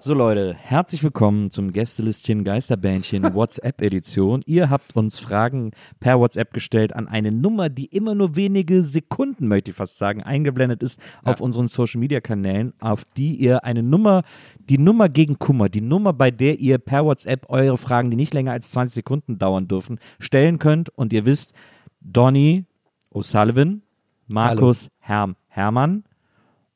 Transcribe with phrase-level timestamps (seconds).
[0.00, 4.42] So Leute, herzlich willkommen zum Gästelistchen Geisterbändchen WhatsApp-Edition.
[4.46, 9.48] Ihr habt uns Fragen per WhatsApp gestellt an eine Nummer, die immer nur wenige Sekunden,
[9.48, 14.22] möchte ich fast sagen, eingeblendet ist auf unseren Social-Media-Kanälen, auf die ihr eine Nummer,
[14.60, 18.34] die Nummer gegen Kummer, die Nummer, bei der ihr per WhatsApp eure Fragen, die nicht
[18.34, 20.90] länger als 20 Sekunden dauern dürfen, stellen könnt.
[20.90, 21.54] Und ihr wisst,
[22.00, 22.66] Donny
[23.12, 23.80] O'Sullivan,
[24.28, 26.04] Markus Herm Hermann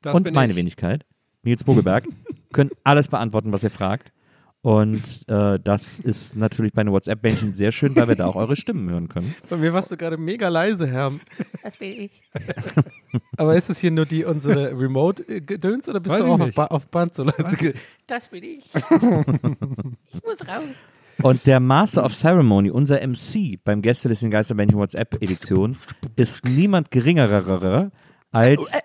[0.00, 0.56] Das und meine ich.
[0.56, 1.06] Wenigkeit,
[1.44, 2.04] Nils Bogelberg,
[2.52, 4.12] können alles beantworten, was ihr fragt.
[4.62, 8.54] Und äh, das ist natürlich bei einem WhatsApp-Bändchen sehr schön, weil wir da auch eure
[8.54, 9.34] Stimmen hören können.
[9.50, 11.12] Bei mir warst du gerade mega leise, Herr.
[11.64, 12.22] Das bin ich.
[13.36, 16.66] Aber ist es hier nur die unsere Remote-Gedöns oder bist Weiß du auch auf, ba
[16.66, 17.74] auf Band so leise?
[18.06, 18.70] Das bin ich.
[18.74, 20.62] ich muss raus.
[21.22, 25.76] Und der Master of Ceremony, unser MC beim Gästelisten Geisterbändchen WhatsApp-Edition,
[26.14, 27.90] ist niemand geringerer
[28.30, 28.80] als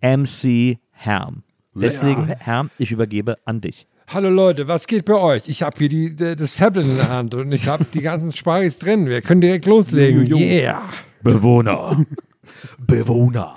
[0.00, 1.42] MC Herm.
[1.80, 3.86] Deswegen, Herm, ich übergebe an dich.
[4.08, 5.48] Hallo Leute, was geht bei euch?
[5.48, 8.78] Ich habe hier die, das Tablet in der Hand und ich habe die ganzen Sparis
[8.78, 9.06] drin.
[9.06, 10.26] Wir können direkt loslegen.
[10.34, 10.82] Yeah.
[11.22, 12.04] Bewohner.
[12.78, 13.54] Bewohner.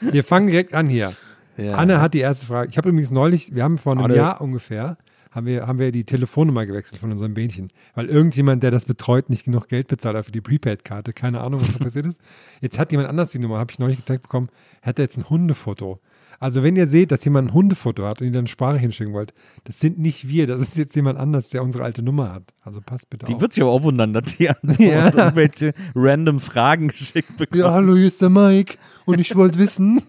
[0.00, 1.12] Wir fangen direkt an hier.
[1.56, 2.70] Anne hat die erste Frage.
[2.70, 4.16] Ich habe übrigens neulich, wir haben vor einem Anne.
[4.16, 4.96] Jahr ungefähr,
[5.34, 7.68] haben wir, haben wir die Telefonnummer gewechselt von unserem Bähnchen.
[7.94, 11.12] Weil irgendjemand, der das betreut, nicht genug Geld bezahlt hat für die Prepaid-Karte.
[11.12, 12.20] Keine Ahnung, was da passiert ist.
[12.60, 14.48] Jetzt hat jemand anders die Nummer, habe ich neulich gezeigt bekommen,
[14.82, 16.00] hat er jetzt ein Hundefoto.
[16.38, 19.32] Also wenn ihr seht, dass jemand ein Hundefoto hat und ihr dann Sprache hinschicken wollt,
[19.62, 22.42] das sind nicht wir, das ist jetzt jemand anders, der unsere alte Nummer hat.
[22.62, 23.40] Also passt bitte Die auf.
[23.40, 24.44] wird sich aber auch wundern, dass die
[24.78, 25.06] Ja.
[25.14, 27.60] irgendwelche random Fragen geschickt bekommen.
[27.62, 30.02] Ja, hallo, hier ist der Mike und ich wollte wissen,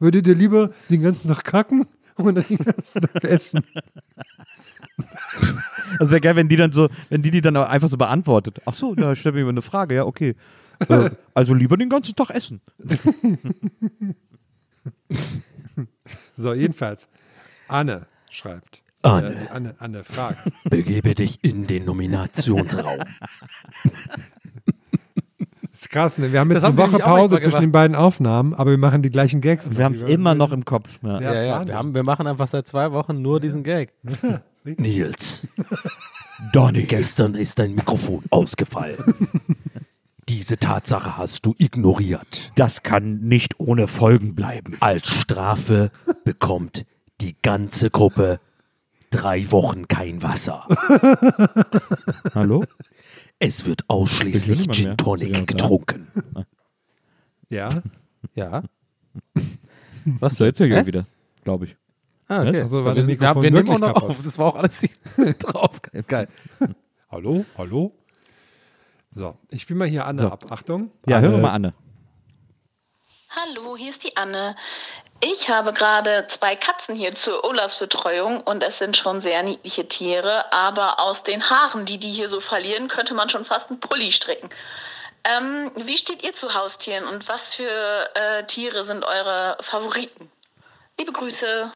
[0.00, 1.86] würdet ihr lieber den ganzen Tag kacken
[2.18, 3.64] oder den ganzen Tag essen?
[5.98, 8.60] Das wäre geil, wenn die dann so, wenn die die dann auch einfach so beantwortet.
[8.66, 10.34] Ach so, da stellt mir jemand eine Frage, ja, okay.
[10.88, 12.60] Äh, also lieber den ganzen Tag essen.
[16.36, 17.08] So, jedenfalls,
[17.68, 18.82] Anne schreibt.
[19.02, 19.34] Anne.
[19.34, 20.50] Äh, Anne, Anne fragt.
[20.64, 23.00] Begebe dich in den Nominationsraum.
[25.76, 26.32] Das ist krass, ne?
[26.32, 29.02] Wir haben Das jetzt haben eine Woche Pause zwischen den beiden Aufnahmen, aber wir machen
[29.02, 29.68] die gleichen Gags.
[29.76, 31.00] Wir haben es immer noch im Kopf.
[31.02, 31.20] Ja.
[31.20, 33.92] Ja, Ja, wir, haben, wir machen einfach seit zwei Wochen nur diesen Gag.
[34.64, 35.46] Nils.
[36.54, 38.96] Donny, gestern ist dein Mikrofon ausgefallen.
[40.30, 42.52] Diese Tatsache hast du ignoriert.
[42.54, 44.78] Das kann nicht ohne Folgen bleiben.
[44.80, 45.90] Als Strafe
[46.24, 46.86] bekommt
[47.20, 48.40] die ganze Gruppe
[49.10, 50.66] drei Wochen kein Wasser.
[52.34, 52.64] Hallo?
[53.38, 54.70] Es wird ausschließlich.
[54.70, 56.08] Gin Tonic Ja, getrunken.
[57.48, 57.68] Ja,
[58.34, 58.62] Ja.
[60.04, 61.06] Was So, jetzt höre ich auch wieder,
[61.44, 61.76] glaube ich.
[62.28, 62.62] Ah, okay.
[62.62, 64.22] Also war wir, das wir, Mikrofon wir nehmen auch noch auf.
[64.22, 64.80] Das war auch alles
[65.38, 65.80] drauf.
[66.08, 66.28] Geil.
[67.08, 67.92] hallo, hallo.
[69.10, 70.28] So, ich spiele mal hier Anne So.
[70.28, 70.46] ab.
[70.50, 70.90] Achtung.
[71.06, 71.28] Ja, Anne.
[71.30, 71.74] höre mal Anne.
[73.30, 74.56] Hallo, hier ist die Anne.
[75.20, 80.52] Ich habe gerade zwei Katzen hier zur Urlaubsbetreuung und es sind schon sehr niedliche Tiere,
[80.52, 84.12] aber aus den Haaren, die die hier so verlieren, könnte man schon fast einen Pulli
[84.12, 84.50] stricken.
[85.24, 90.30] Ähm, wie steht ihr zu Haustieren und was für äh, Tiere sind eure Favoriten?
[90.98, 91.72] Liebe Grüße.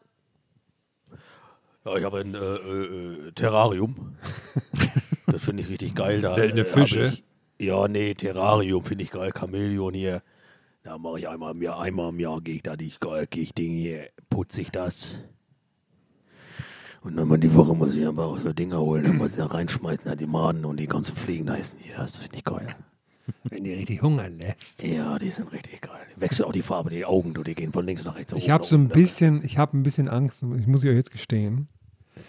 [1.84, 4.18] Ja, ich habe ein äh, äh, äh, Terrarium.
[5.26, 6.20] Das finde ich richtig geil.
[6.20, 7.12] Da, Seltene äh, Fische?
[7.56, 9.32] Ich, ja, nee, Terrarium finde ich geil.
[9.32, 10.22] Chamäleon hier.
[10.82, 12.92] Da mache ich einmal im Jahr, einmal im Jahr gehe ich da die,
[13.30, 15.22] gehe ich Dinge hier, putze ich das.
[17.02, 19.36] Und dann mal die Woche muss ich aber auch so Dinger holen, dann muss ich
[19.38, 22.44] da reinschmeißen, da die Maden und die ganzen Fliegen, da ist nicht, das finde ich
[22.44, 22.74] geil.
[23.44, 24.82] Wenn die richtig Hunger lässt.
[24.82, 26.00] Ja, die sind richtig geil.
[26.16, 28.32] Wechselt auch die Farbe, die Augen, du, die gehen von links nach rechts.
[28.32, 31.12] Ich habe so ein bisschen, ich habe ein bisschen Angst, ich muss ich euch jetzt
[31.12, 31.68] gestehen,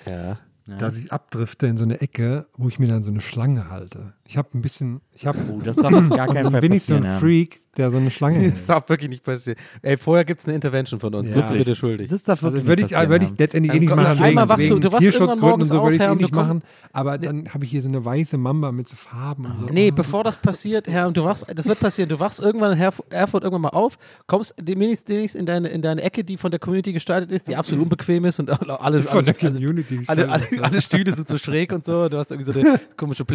[0.05, 0.37] Ja.
[0.77, 4.13] dass ich abdrifte in so eine Ecke, wo ich mir dann so eine Schlange halte.
[4.31, 6.95] Ich habe ein bisschen, ich habe, Oh, das darf gar dann Fall bin ich so
[6.95, 7.03] ein.
[7.19, 8.69] Freak, der so eine Schlange Das hält.
[8.69, 9.57] darf wirklich nicht passieren.
[9.81, 11.29] Ey, vorher gibt es eine Intervention von uns.
[11.31, 11.35] Ja.
[11.35, 12.09] Das ist bitte schuldig.
[12.09, 14.23] Das darf wirklich Also würde ich, nicht passieren, würde ich letztendlich eh nicht komm, machen,
[14.23, 16.15] einmal wegen, wachst du- du wachst irgendwann Tierschutzgründen und morgens so auf, würde ich eh
[16.15, 16.61] nicht machen.
[16.93, 19.65] Aber dann habe ich hier so eine weiße Mamba mit so Farben und so.
[19.73, 22.79] Nee, bevor das passiert, Herr, und du wachst, das wird passieren, du wachst irgendwann in
[23.09, 23.97] Erfurt irgendwann mal auf,
[24.27, 27.57] kommst demnächst, demnächst in, deine, in deine Ecke, die von der Community gestaltet ist, die
[27.57, 31.37] absolut unbequem ist und alle, alle, Von der alle, Community alle, alle, Stühle sind so
[31.37, 33.25] schräg und so, du hast irgendwie so eine komische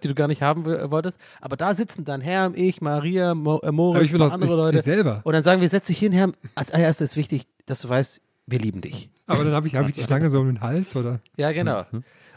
[0.00, 3.34] Playmobil-Werkschaft, die du gar nicht haben w- wolltest, aber da sitzen dann Herr, ich, Maria,
[3.34, 5.20] Mo, äh, Moritz, ich andere ich, Leute ich selber.
[5.24, 8.20] und dann sagen wir, setz dich hin, Herr, als allererstes ist wichtig, dass du weißt,
[8.46, 9.10] wir lieben dich.
[9.26, 11.20] Aber dann habe ich, hab ich die Schlange so um den Hals, oder?
[11.36, 11.84] Ja, genau.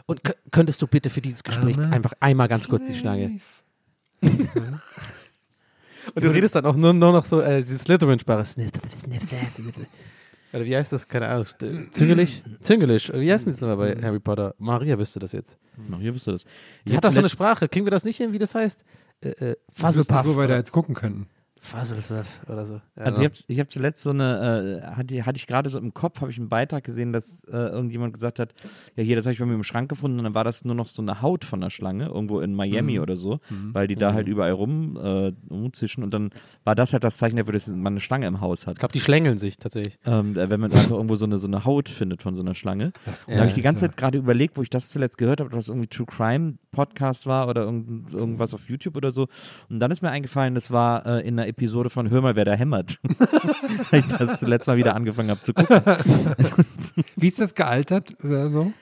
[0.06, 1.92] Und k- könntest du bitte für dieses Gespräch Einmal.
[1.92, 3.40] einfach einmal ganz kurz die Schlange.
[6.14, 8.42] Und du redest dann auch nur, nur noch so, äh, diese Slytherin-Sprache.
[10.52, 11.06] Oder wie heißt das?
[11.08, 11.44] Keine Ahnung.
[11.44, 12.42] St- Züngelisch?
[12.60, 13.12] Züngelisch.
[13.14, 14.54] Wie heißt denn das nochmal bei Harry Potter?
[14.58, 15.58] Maria wüsste das jetzt.
[15.88, 16.44] Noch hier wüsste das.
[16.86, 17.68] Die hat doch so eine Sprache.
[17.68, 18.84] Kriegen wir das nicht hin, wie das heißt?
[19.20, 20.24] Äh, äh, Fuzzlepuff.
[20.26, 21.28] Wo wir da jetzt gucken könnten.
[21.68, 22.74] Fuzzlepuff oder so.
[22.96, 25.78] Ja, Also ich habe ich hab zuletzt so eine, äh, hatte, hatte ich gerade so
[25.78, 28.54] im Kopf, habe ich einen Beitrag gesehen, dass äh, irgendjemand gesagt hat,
[28.96, 30.74] ja hier, das habe ich bei mir im Schrank gefunden und dann war das nur
[30.74, 33.40] noch so eine Haut von der Schlange, irgendwo in Miami oder so,
[33.72, 36.30] weil die da halt überall rum äh, rumzischen und dann
[36.64, 38.74] war das halt das Zeichen dafür, dass man eine Schlange im Haus hat.
[38.74, 39.98] ich glaube, die schlängeln sich tatsächlich.
[40.04, 42.54] Ähm, äh, wenn man einfach irgendwo so eine, so eine Haut findet von so einer
[42.54, 42.92] Schlange.
[43.26, 43.78] Und da habe ich die ganze.
[43.78, 47.48] Zeit gerade überlegt, wo ich das zuletzt gehört habe, das irgendwie True Crime Podcast war
[47.48, 49.26] oder irgend, irgendwas auf YouTube oder so.
[49.68, 52.44] Und dann ist mir eingefallen, das war äh, in einer Episode von Hör mal, wer
[52.44, 53.00] da hämmert.
[53.90, 55.80] Weil ich das zuletzt mal wieder angefangen habe zu gucken.
[57.16, 58.72] Wie ist das gealtert oder so?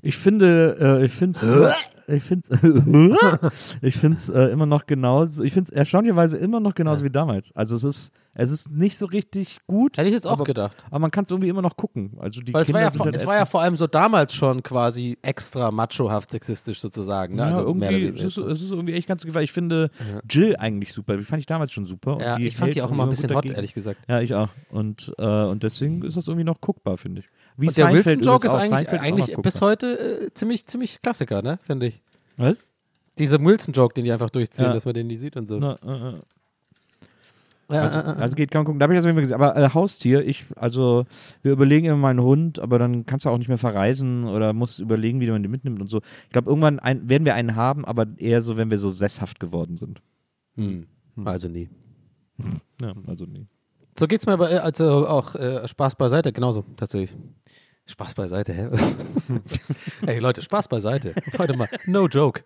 [0.00, 1.74] Ich finde, äh, ich finde es,
[2.06, 3.50] ich finde
[3.82, 7.10] ich finde es äh, immer noch genauso, ich finde es erstaunlicherweise immer noch genauso wie
[7.10, 7.50] damals.
[7.56, 9.98] Also es ist, es ist nicht so richtig gut.
[9.98, 10.76] Hätte ich jetzt auch aber, gedacht.
[10.90, 12.16] Aber man kann es irgendwie immer noch gucken.
[12.20, 13.86] Also die Weil es war, Kinder ja, sind vor- es war ja vor allem so
[13.86, 17.34] damals schon quasi extra machohaft sexistisch sozusagen.
[17.36, 17.42] Ne?
[17.42, 19.90] Ja, also irgendwie, es ist, es ist irgendwie echt ganz gut, weil ich finde
[20.30, 21.16] Jill eigentlich super.
[21.16, 22.18] Die fand ich damals schon super.
[22.20, 24.00] Ja, ich fand die auch immer ein bisschen hot, ehrlich gesagt.
[24.08, 24.48] Ja, ich auch.
[24.70, 27.28] Und, äh, und deswegen ist das irgendwie noch guckbar, finde ich.
[27.56, 31.58] Wie Und der Wilson-Joke ist eigentlich, ist eigentlich bis heute äh, ziemlich, ziemlich Klassiker, ne?
[31.62, 32.00] Finde ich.
[32.36, 32.58] Was?
[33.18, 34.72] Dieser Wilson-Joke, den die einfach durchziehen, Ja.
[34.72, 35.58] dass man den nie sieht und so.
[35.58, 36.14] Na, äh, äh.
[36.14, 36.18] Ja,
[37.78, 38.80] Also, äh, äh, also geht, kann man gucken.
[38.80, 39.40] Da habe ich das irgendwie gesehen.
[39.40, 41.06] Aber äh, Haustier, ich, also
[41.42, 44.80] wir überlegen immer meinen Hund, aber dann kannst du auch nicht mehr verreisen oder musst
[44.80, 46.00] überlegen, wie man den mitnimmt und so.
[46.24, 49.40] Ich glaube, irgendwann ein, werden wir einen haben, aber eher so, wenn wir so sesshaft
[49.40, 50.02] geworden sind.
[51.16, 51.26] hm.
[51.26, 51.68] Also nie.
[52.80, 53.46] Ja, also nee.
[53.98, 57.14] So geht's mir aber äh, also auch äh, Spaß beiseite, genauso tatsächlich.
[57.86, 58.68] Spaß beiseite, hä?
[60.06, 61.14] Ey Leute, Spaß beiseite.
[61.38, 62.42] Heute mal, no joke.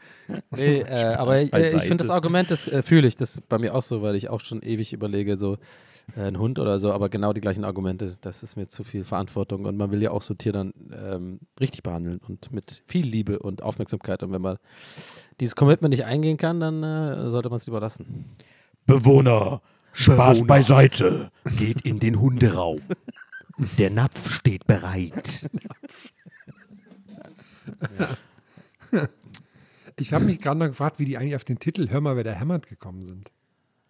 [0.51, 3.59] Nee, äh, aber äh, ich finde das Argument, das äh, fühle ich, das ist bei
[3.59, 5.59] mir auch so, weil ich auch schon ewig überlege, so
[6.17, 9.05] äh, ein Hund oder so, aber genau die gleichen Argumente, das ist mir zu viel
[9.05, 13.07] Verantwortung und man will ja auch so Tier dann ähm, richtig behandeln und mit viel
[13.07, 14.57] Liebe und Aufmerksamkeit und wenn man
[15.41, 18.33] dieses Commitment nicht eingehen kann, dann äh, sollte man es lieber lassen.
[18.87, 19.61] Bewohner,
[19.95, 21.31] Spaß beiseite.
[21.59, 22.81] Geht in den Hunderaum.
[23.79, 25.49] Der Napf steht bereit.
[29.99, 32.25] Ich habe mich gerade noch gefragt, wie die eigentlich auf den Titel Hör mal, wer
[32.25, 33.31] der hämmert gekommen sind.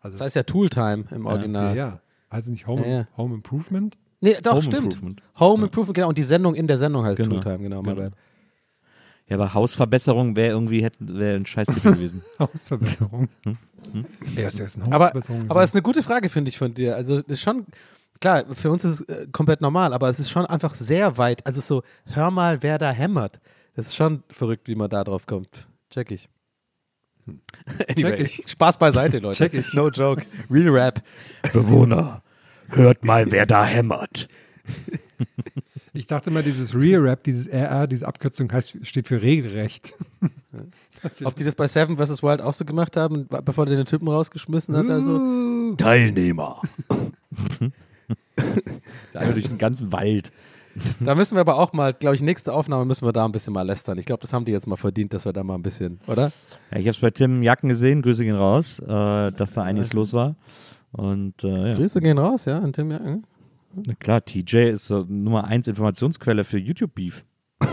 [0.00, 1.76] Also, Das heißt ja Tooltime im ja, Original.
[1.76, 2.00] ja.
[2.30, 3.08] Heißt es nicht Home, Ja, ja.
[3.16, 3.96] Home Improvement?
[4.20, 4.84] Nee, doch, Home stimmt.
[4.94, 5.22] Improvement.
[5.38, 6.08] Home Improvement, genau.
[6.08, 7.30] Und die Sendung in der Sendung heißt Genau.
[7.40, 7.82] Tooltime, genau.
[7.82, 7.94] Genau.
[7.96, 8.12] bad.
[9.28, 12.22] Ja, aber Hausverbesserung wäre irgendwie hätten wäre ein scheiß Titel gewesen.
[12.38, 13.28] Hausverbesserung.
[13.44, 14.04] Hm?
[14.36, 15.50] Ja, ist Aber, Hausverbesserung.
[15.50, 16.96] aber es ist eine gute Frage, finde ich, von dir.
[16.96, 17.64] Also, es ist schon,
[18.24, 21.46] klar, für uns ist es äh, komplett normal, aber es ist schon einfach sehr weit.
[21.46, 23.38] Also, so, hör mal, wer da hämmert.
[23.76, 25.68] Das ist schon verrückt, wie man da drauf kommt.
[25.90, 26.28] Check ich.
[27.88, 28.44] Anyway, Check ich.
[28.46, 29.38] Spaß beiseite, Leute.
[29.44, 29.72] Check ich.
[29.74, 30.24] No joke.
[30.50, 31.02] Real Rap.
[31.52, 32.22] Bewohner,
[32.68, 34.28] hört mal, wer da hämmert.
[35.92, 39.92] ich dachte mal, dieses Rear Rap, dieses RR, diese Abkürzung heißt, steht für regelrecht.
[41.24, 42.22] Ob die das bei Seven vs.
[42.22, 44.88] Wild auch so gemacht haben, bevor der den Typen rausgeschmissen hat?
[44.88, 46.60] Also, Teilnehmer.
[49.14, 50.32] Einfach durch den ganzen Wald.
[51.00, 53.52] Da müssen wir aber auch mal, glaube ich, nächste Aufnahme müssen wir da ein bisschen
[53.52, 53.96] mal lästern.
[53.98, 56.32] Ich glaube, das haben die jetzt mal verdient, dass wir da mal ein bisschen, oder?
[56.72, 59.92] Ja, ich habe es bei Tim Jacken gesehen, Grüße gehen raus, äh, dass da einiges
[59.92, 60.34] los war.
[60.90, 61.74] Und äh, ja.
[61.74, 63.24] Grüße gehen raus, ja, an Tim Jacken.
[63.86, 67.24] Na klar, TJ ist so Nummer eins Informationsquelle für YouTube-Beef.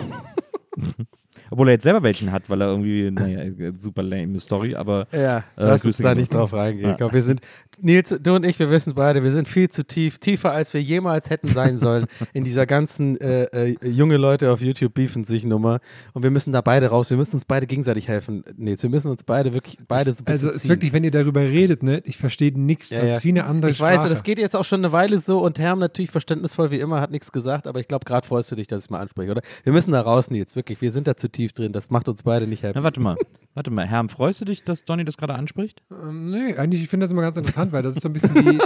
[1.51, 5.39] Obwohl er jetzt selber welchen hat, weil er irgendwie, naja, super lame Story, aber Ja,
[5.39, 6.96] äh, lass uns da nicht drauf reingehen.
[6.98, 7.08] Ja.
[7.08, 7.41] Ich wir sind,
[7.81, 10.81] Nils, du und ich, wir wissen beide, wir sind viel zu tief, tiefer als wir
[10.81, 15.43] jemals hätten sein sollen in dieser ganzen äh, äh, junge Leute auf YouTube beefen sich
[15.43, 15.81] Nummer.
[16.13, 18.81] Und wir müssen da beide raus, wir müssen uns beide gegenseitig helfen, Nils.
[18.81, 21.12] Wir müssen uns beide wirklich, beide so ein bisschen Also es ist wirklich, wenn ihr
[21.12, 22.91] darüber redet, ne, ich verstehe nichts.
[22.91, 23.15] Ja, das ja.
[23.17, 24.00] ist wie eine andere Ich Sprache.
[24.00, 27.01] weiß, das geht jetzt auch schon eine Weile so und Herm natürlich verständnisvoll wie immer,
[27.01, 29.31] hat nichts gesagt, aber ich glaube, gerade freust du dich, dass ich es mal anspreche,
[29.31, 29.41] oder?
[29.63, 30.81] Wir müssen da raus, Nils, wirklich.
[30.81, 32.77] Wir sind da zu tief drin, das macht uns beide nicht happy.
[32.77, 33.17] Na, warte mal,
[33.53, 33.86] warte mal.
[33.88, 35.81] Herr, freust du dich, dass Donny das gerade anspricht?
[35.91, 38.36] Ähm, nee, eigentlich, ich finde das immer ganz interessant, weil das ist so ein bisschen
[38.36, 38.60] wie,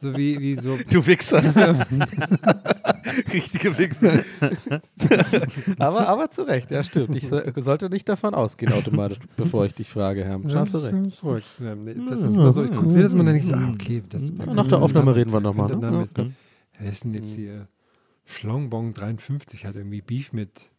[0.00, 0.78] so wie, wie so.
[0.90, 1.42] Du Wichser.
[3.32, 4.24] Richtige Wichser.
[5.78, 7.14] aber, aber zu Recht, ja, stimmt.
[7.16, 10.40] Ich so, sollte nicht davon ausgehen automatisch, bevor ich dich frage, Herr.
[10.46, 10.94] Ja, das recht.
[11.06, 11.44] ist ruhig.
[11.58, 13.70] Ja, nee, Das ist immer so, ich gucke sehe das immer dann nicht so, ah,
[13.72, 14.02] okay.
[14.08, 16.08] Das, nach der Aufnahme reden wir noch mal, ne?
[16.16, 16.26] Ja.
[16.78, 17.68] Wer ist denn jetzt hier?
[18.24, 20.70] Schlongbong 53 hat irgendwie Beef mit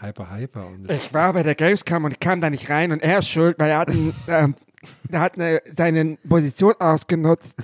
[0.00, 0.66] Hyper Hyper.
[0.66, 3.58] Und Ich war bei der Gamescom und kam da nicht rein und er ist schuld,
[3.58, 4.54] weil er hat, ein, ähm,
[5.10, 7.56] er hat eine, seine Position ausgenutzt.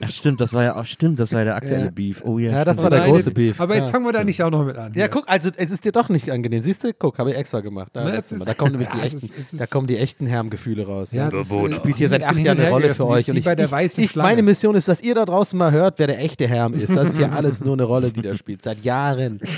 [0.00, 1.90] Ach stimmt, das war ja auch, stimmt, das war ja der aktuelle Ja.
[1.90, 2.22] Beef.
[2.24, 2.82] Oh ja, Ja, das stimmt.
[2.84, 3.60] war der Nein, große Beef.
[3.60, 3.92] Aber jetzt Ja.
[3.92, 4.92] fangen wir da nicht auch noch mit an.
[4.94, 5.08] Ja, hier.
[5.08, 6.62] guck, also es ist dir doch nicht angenehm.
[6.62, 6.92] Siehst du?
[6.94, 7.90] Guck, habe ich extra gemacht.
[7.92, 10.26] Da, ist- da kommen nämlich die ja, echten, ist- es ist- da kommen die echten
[10.26, 11.12] Hermgefühle raus.
[11.12, 11.30] Ja, Ja.
[11.30, 13.30] das ist- Spielt hier seit acht Jahren eine Rolle für euch.
[13.30, 15.98] Und ich, bei der ich, ich, meine Mission ist, dass ihr da draußen mal hört,
[15.98, 16.94] wer der echte Herm ist.
[16.94, 18.62] Das ist hier alles nur eine Rolle, die da spielt.
[18.62, 19.40] Seit Jahren.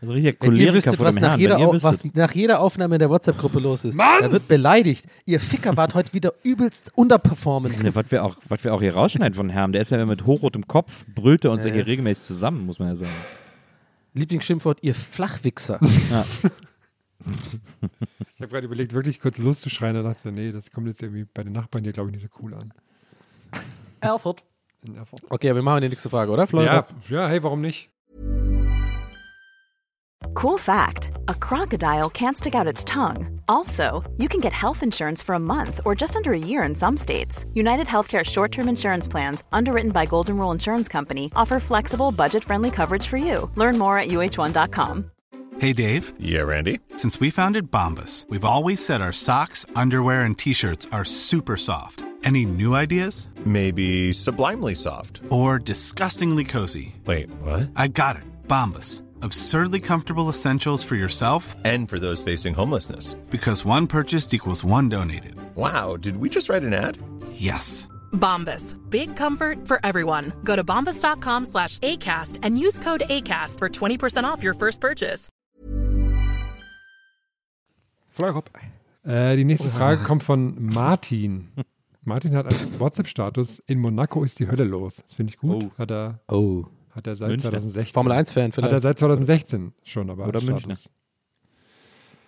[0.00, 1.90] Also richtiger Wenn ihr Choleriker wüsstet, vor was nach, jeder, wenn ihr Au- wüsstet.
[1.92, 3.98] was nach jeder Aufnahme in der WhatsApp-Gruppe los ist.
[3.98, 5.04] Da wird beleidigt.
[5.26, 7.82] Ihr Ficker wart heute wieder übelst underperformend.
[7.82, 10.06] Ne, was wir auch, was wir auch hier rausschneiden von Herrn, der ist ja immer
[10.06, 13.12] mit hochrotem Kopf, brüllt er uns ja, hier regelmäßig zusammen, muss man ja sagen.
[14.14, 15.80] Lieblingsschimpfwort, ihr Flachwichser.
[16.10, 16.24] Ja.
[18.34, 19.94] Ich habe gerade überlegt, wirklich kurz Lust zu schreien.
[19.94, 22.16] Da dachte ich, so, nee, das kommt jetzt irgendwie bei den Nachbarn hier, glaube ich,
[22.16, 22.74] nicht so cool an.
[24.00, 24.42] Erfurt.
[24.84, 25.22] In Erfurt.
[25.30, 26.48] Okay, wir machen die nächste Frage, oder?
[26.48, 26.84] Florian?
[27.08, 27.90] Ja, ja, hey, warum nicht?
[30.34, 33.40] Cool fact a crocodile can't stick out its tongue.
[33.48, 36.74] Also, you can get health insurance for a month or just under a year in
[36.74, 37.44] some states.
[37.54, 42.44] United Healthcare short term insurance plans, underwritten by Golden Rule Insurance Company, offer flexible, budget
[42.44, 43.50] friendly coverage for you.
[43.56, 45.10] Learn more at uh1.com.
[45.58, 46.12] Hey Dave.
[46.18, 46.80] Yeah, Randy.
[46.96, 51.56] Since we founded Bombus, we've always said our socks, underwear, and t shirts are super
[51.56, 52.04] soft.
[52.24, 53.28] Any new ideas?
[53.44, 55.20] Maybe sublimely soft.
[55.30, 56.94] Or disgustingly cozy?
[57.04, 57.70] Wait, what?
[57.74, 58.22] I got it.
[58.46, 59.02] Bombus.
[59.22, 63.14] Absurdly comfortable essentials for yourself And for those facing homelessness.
[63.30, 65.34] because one purchased equals one donated.
[65.54, 66.98] Wow, did we just write an ad?
[67.34, 67.88] Yes.
[68.12, 68.74] Bombas.
[68.90, 70.32] Big comfort for everyone.
[70.44, 75.28] Go to bombas.com slash ACAST and use code ACAST for 20% off your first purchase.
[78.10, 78.46] Fleurup.
[79.04, 81.48] Äh, die nächste Frage kommt von Martin.
[82.04, 84.96] Martin hat als WhatsApp-Status, in Monaco ist die Hölle los.
[84.96, 85.70] Das finde ich gut.
[85.78, 86.64] Hat er, Oh.
[86.94, 87.50] Hat er seit Münchner.
[87.50, 87.92] 2016.
[87.94, 88.82] Formel 1-Fan Hat er vielleicht.
[88.82, 90.76] seit 2016 schon, aber Oder als Münchner.
[90.76, 90.92] Status.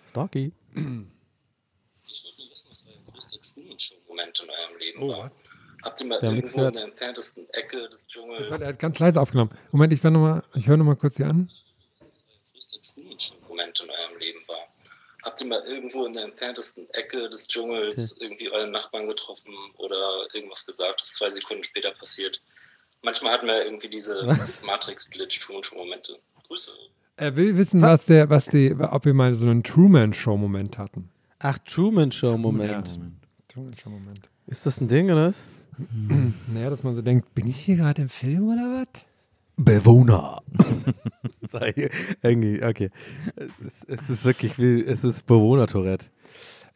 [0.09, 0.51] Starky.
[4.07, 5.25] Moment in eurem Leben Oh, war.
[5.25, 5.43] was?
[5.83, 8.97] Habt ihr mal Wir irgendwo in der entferntesten Ecke des Dschungels Warte, Er hat ganz
[8.99, 9.51] leise aufgenommen.
[9.71, 11.49] Moment, ich, noch mal, ich höre nochmal kurz hier an.
[13.47, 14.67] Moment in eurem Leben war?
[15.23, 20.27] Habt ihr mal irgendwo in der entferntesten Ecke des Dschungels irgendwie euren Nachbarn getroffen oder
[20.33, 22.41] irgendwas gesagt, das zwei Sekunden später passiert?
[23.05, 24.65] Manchmal hat man irgendwie diese Was?
[24.65, 26.17] Matrix-Glitch-Momente.
[26.47, 26.71] Grüße.
[27.17, 31.09] Er will wissen, was der, was die, ob wir mal so einen Truman-Show-Moment hatten.
[31.39, 32.69] Ach, Truman Show-Moment.
[32.69, 32.83] Ja,
[33.47, 34.27] Truman-Show-Moment.
[34.47, 35.45] Ist das ein Ding, oder was?
[36.53, 39.01] Naja, dass man so denkt, bin ich hier gerade im Film oder was?
[39.57, 40.41] Bewohner.
[41.51, 41.89] Sei hier
[42.21, 42.89] irgendwie, okay.
[43.35, 46.07] Es ist, es ist wirklich wie, es ist Bewohner-Tourette.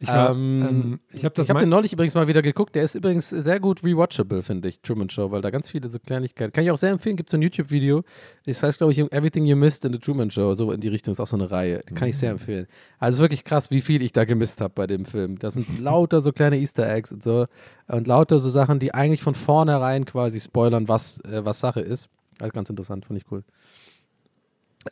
[0.02, 2.74] Ich, war, Ähm, ähm, ich habe mal- den neulich übrigens mal wieder geguckt.
[2.74, 5.98] Der ist übrigens sehr gut rewatchable, finde ich, Truman Show, weil da ganz viele so
[5.98, 6.54] Kleinigkeiten.
[6.54, 7.16] Kann ich auch sehr empfehlen.
[7.16, 8.02] Gibt es so ein YouTube-Video.
[8.46, 10.54] Das heißt, glaube ich, Everything You Missed in the Truman Show.
[10.54, 11.80] So in die Richtung ist auch so eine Reihe.
[11.94, 12.18] Kann ich Mhm.
[12.18, 12.66] sehr empfehlen.
[12.98, 15.38] Also wirklich krass, wie viel ich da gemisst habe bei dem Film.
[15.38, 17.44] Das sind lauter so kleine Easter Eggs und so.
[17.86, 22.08] Und lauter so Sachen, die eigentlich von vornherein quasi spoilern, was, äh, was Sache ist.
[22.40, 23.44] Also ganz interessant, finde ich cool.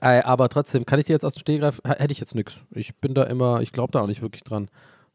[0.02, 2.62] Äh, aber trotzdem, kann ich dir jetzt aus dem Stegreif, h- hätte ich jetzt nichts.
[2.72, 4.68] Ich bin da immer, ich glaube da auch nicht wirklich dran.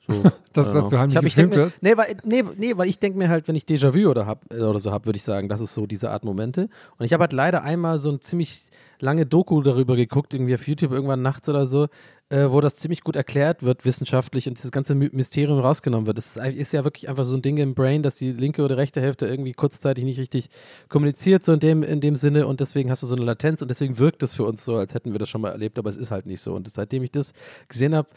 [0.07, 0.21] So,
[0.53, 1.81] Dass- I don't dass du heimlich ich hab, ich mir, wirst?
[1.81, 4.79] nee, weil, nee, nee, weil ich denke mir halt, wenn ich Déjà-vu oder, hab, oder
[4.79, 6.69] so habe, würde ich sagen, das ist so diese Art Momente.
[6.97, 8.63] Und ich habe halt leider einmal so ein ziemlich
[9.03, 11.87] lange Doku darüber geguckt, irgendwie auf YouTube irgendwann nachts oder so,
[12.29, 16.17] äh, wo das ziemlich gut erklärt wird, wissenschaftlich und dieses ganze My- Mysterium rausgenommen wird.
[16.17, 18.77] Das ist, ist ja wirklich einfach so ein Ding im Brain, dass die linke oder
[18.77, 20.49] rechte Hälfte irgendwie kurzzeitig nicht richtig
[20.87, 23.67] kommuniziert, so in dem, in dem Sinne und deswegen hast du so eine Latenz und
[23.69, 25.97] deswegen wirkt das für uns so, als hätten wir das schon mal erlebt, aber es
[25.97, 26.53] ist halt nicht so.
[26.53, 27.33] Und seitdem ich das
[27.67, 28.07] gesehen habe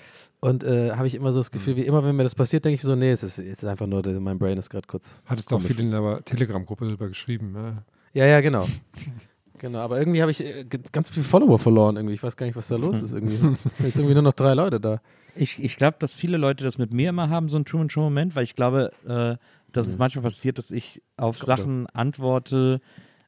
[0.40, 2.76] und äh, habe ich immer so das Gefühl, wie immer, wenn mir das passiert, denke
[2.76, 5.24] ich mir so, nee, es ist, es ist einfach nur, mein Brain ist gerade kurz.
[5.26, 7.54] Hattest du auch viel in der Telegram-Gruppe darüber geschrieben.
[7.56, 7.82] Ja.
[8.14, 8.66] Ja, ja, genau.
[9.58, 12.14] Genau, aber irgendwie habe ich äh, ganz viele Follower verloren irgendwie.
[12.14, 13.56] Ich weiß gar nicht, was da los ist irgendwie.
[13.82, 15.00] Jetzt irgendwie nur noch drei Leute da.
[15.34, 18.36] Ich, ich glaube, dass viele Leute das mit mir immer haben, so einen Truman Show-Moment,
[18.36, 19.36] weil ich glaube, äh,
[19.72, 22.80] dass es manchmal passiert, dass ich auf Sachen antworte,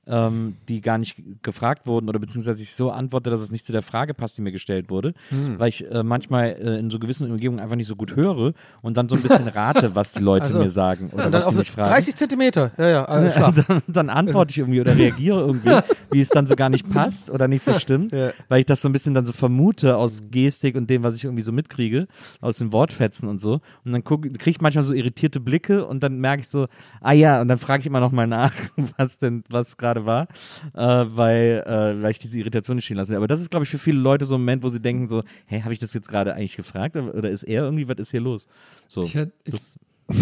[0.08, 3.72] ähm, die gar nicht gefragt wurden oder beziehungsweise ich so antworte, dass es nicht zu
[3.72, 5.58] der Frage passt, die mir gestellt wurde, Hm.
[5.58, 8.96] weil ich äh, manchmal äh, in so gewissen Umgebungen einfach nicht so gut höre und
[8.96, 11.70] dann so ein bisschen rate, was die Leute Also, mir sagen oder was sie mich
[11.70, 11.90] fragen.
[11.90, 12.70] 30 Zentimeter.
[12.78, 13.64] Ja, ja, also Schlaf.
[13.68, 15.76] dann, dann antworte ich irgendwie oder reagiere irgendwie,
[16.10, 18.30] wie es dann so gar nicht passt oder nicht so stimmt, Ja.
[18.48, 21.24] weil ich das so ein bisschen dann so vermute aus Gestik und dem, was ich
[21.24, 22.06] irgendwie so mitkriege,
[22.40, 23.60] aus den Wortfetzen und so.
[23.84, 26.66] Und dann kriege ich manchmal so irritierte Blicke und dann merke ich so,
[27.00, 28.52] ah ja, und dann frage ich immer noch mal nach,
[28.96, 30.28] was denn, was gerade war,
[30.74, 30.80] äh,
[31.16, 33.16] weil, äh, weil ich diese Irritation nicht stehen lassen will.
[33.18, 35.22] Aber das ist, glaube ich, für viele Leute so ein Moment, wo sie denken so,
[35.46, 38.20] hey, habe ich das jetzt gerade eigentlich gefragt oder ist er irgendwie, was ist hier
[38.20, 38.46] los?
[38.88, 39.78] So, Ich ich- das,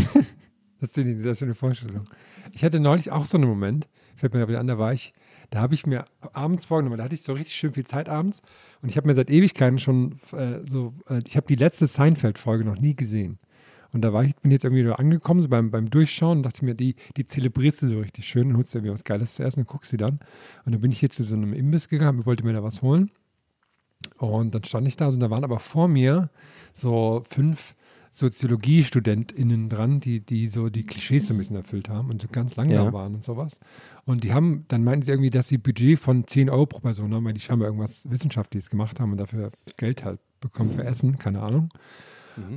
[0.79, 2.05] Das ist eine sehr schöne Vorstellung.
[2.53, 5.15] Ich hatte neulich auch so einen Moment, fällt mir wieder an, da war ich,
[5.49, 6.05] da habe ich mir
[6.35, 8.43] abends vorgenommen, da hatte ich so richtig schön viel Zeit abends
[8.83, 12.65] und ich habe mir seit Ewigkeiten schon äh, so, äh, ich habe die letzte Seinfeld-Folge
[12.67, 13.39] noch nie gesehen.
[13.97, 16.67] Und da war ich, bin jetzt irgendwie nur angekommen, so beim, beim Durchschauen und dachte
[16.67, 19.43] mir, die, die zelebrierst du so richtig schön und holst dir irgendwie was Geiles zu
[19.43, 20.21] essen und guckst sie dann.
[20.67, 22.83] Und dann bin ich jetzt zu so einem Imbiss gegangen und wollte mir da was
[22.83, 23.11] holen.
[24.19, 26.29] Und dann stand ich da und da waren aber vor mir
[26.75, 27.75] so fünf
[28.11, 32.55] SoziologiestudentInnen dran, die, die so die Klischees so ein bisschen erfüllt haben und so ganz
[32.57, 32.93] langsam Ja.
[32.93, 33.61] waren und sowas.
[34.05, 37.15] Und die haben, dann meinten sie irgendwie, dass sie Budget von 10 Euro pro Person
[37.15, 41.19] haben, weil die scheinbar irgendwas Wissenschaftliches gemacht haben und dafür Geld halt bekommen für Essen,
[41.19, 41.71] keine Ahnung.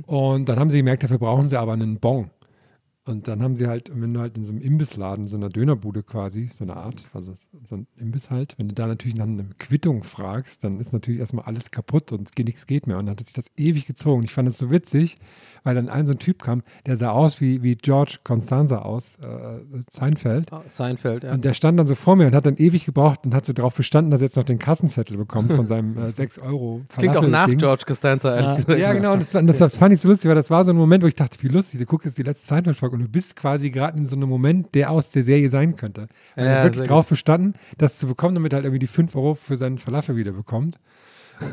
[0.06, 2.30] Und dann haben sie gemerkt, dafür brauchen sie aber einen Bon.
[3.06, 6.02] Und dann haben sie halt, wenn du halt in so einem Imbissladen, so einer Dönerbude
[6.02, 7.32] quasi, so eine Art, also
[7.64, 11.18] so ein Imbiss halt, wenn du da natürlich nach einer Quittung fragst, dann ist natürlich
[11.18, 12.98] erstmal alles kaputt und nichts geht mehr.
[12.98, 14.22] Und dann hat sich das ewig gezogen.
[14.22, 15.18] Ich fand es so witzig,
[15.64, 19.16] weil dann ein so ein Typ kam, der sah aus wie, wie George Constanza aus,
[19.16, 20.52] äh, Seinfeld.
[20.52, 21.32] Ah, Seinfeld, ja.
[21.32, 23.54] Und der stand dann so vor mir und hat dann ewig gebraucht und hat so
[23.54, 26.82] darauf bestanden, dass er jetzt noch den Kassenzettel bekommt von seinem äh, 6 Euro.
[26.88, 27.62] Das klingt auch nach Falafel-Dings.
[27.62, 28.56] George Costanza, ehrlich ja.
[28.56, 28.78] gesagt.
[28.78, 29.12] Ja, genau.
[29.14, 31.06] Und das, das, das fand ich so lustig, weil das war so ein Moment, wo
[31.06, 33.98] ich dachte, wie lustig, du guckst jetzt die letzte Seinfeld-Folge und du bist quasi gerade
[33.98, 36.08] in so einem Moment, der aus der Serie sein könnte.
[36.36, 39.14] Weil Ja, er wirklich drauf bestanden, das zu bekommen, damit er halt irgendwie die 5
[39.16, 40.78] Euro für seinen Falafel wieder bekommt.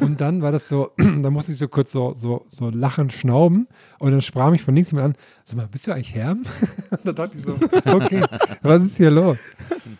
[0.02, 0.92] Und dann war das so,
[1.22, 3.68] da musste ich so kurz so, so, so lachen, schnauben.
[4.00, 6.44] Und dann sprach mich von links jemand an, sag mal, bist du eigentlich Herm?
[6.92, 8.22] Und da dachte ich so, okay,
[8.62, 9.38] was ist hier los?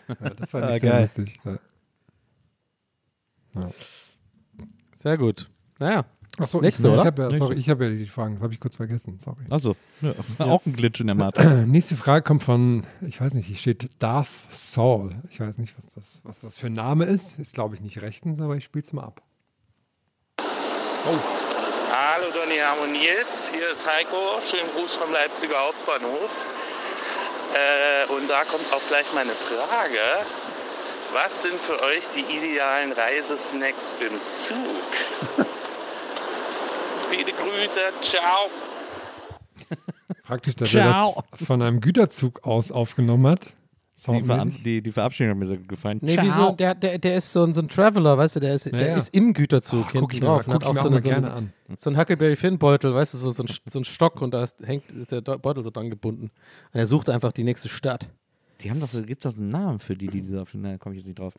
[0.08, 1.40] Ja, das fand ich Ah, sehr lustig.
[1.44, 1.58] Ja.
[3.54, 3.68] Ja.
[4.96, 5.48] Sehr gut.
[5.78, 6.04] Naja.
[6.38, 7.04] Achso, ich, Nächste, ich oder?
[7.04, 7.44] habe ja, Nächste.
[7.46, 9.44] sorry, ich habe ja die Fragen, das habe ich kurz vergessen, sorry.
[9.50, 10.44] Also, ja, Ja.
[10.46, 11.48] auch ein Glitch in der Matrix.
[11.66, 15.16] Nächste Frage kommt von, ich weiß nicht, hier steht Darth Saul.
[15.30, 17.38] Ich weiß nicht, was das, was das für ein Name ist.
[17.38, 19.22] Ist, glaube ich, nicht rechtens, aber ich spiele es mal ab.
[21.90, 26.30] Hallo Donny Ham und Nils, hier ist Heiko, schönen Gruß vom Leipziger Hauptbahnhof.
[27.54, 29.98] Äh, und da kommt auch gleich meine Frage.
[31.14, 35.47] Was sind für euch die idealen Reisesnacks im Zug?
[37.10, 38.50] Viele Grüße, ciao.
[40.24, 41.24] Fragt euch, dass er Ciao.
[41.30, 43.54] das von einem Güterzug aus aufgenommen hat.
[44.06, 45.98] Die, Ver die, die Verabschiedung hat mir sehr gut gefallen.
[46.02, 46.26] Nee, Ciao.
[46.26, 46.52] wieso?
[46.52, 48.96] Der, der, der ist so ein, so ein Traveler, weißt du, der ist, der ja.
[48.96, 50.46] ist im Güterzug Ach, hinten drauf.
[50.46, 51.52] mal- mir so, eine, so, ein, an.
[51.76, 54.44] so ein Huckleberry Finn Beutel, weißt du, so, so, ein, so ein Stock und da
[54.44, 56.30] ist, hängt, ist der Beutel so dran gebunden.
[56.72, 58.08] Und er sucht einfach die nächste Stadt.
[58.60, 60.78] Die haben doch so, gibt doch so einen Namen für die, die diese auf da
[60.78, 61.34] komme ich jetzt nicht drauf.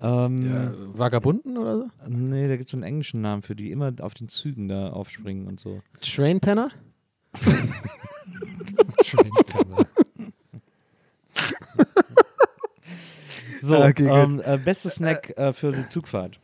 [0.00, 1.86] Ähm, Ja, Vagabunden oder so?
[2.08, 4.90] Nee, da gibt es so einen englischen Namen für die, immer auf den Zügen da
[4.90, 5.82] aufspringen und so.
[6.00, 6.70] Trainpenner?
[9.04, 9.86] Trainpenner.
[13.60, 16.38] So, Okay, ähm, äh, beste Snack äh, für die Zugfahrt.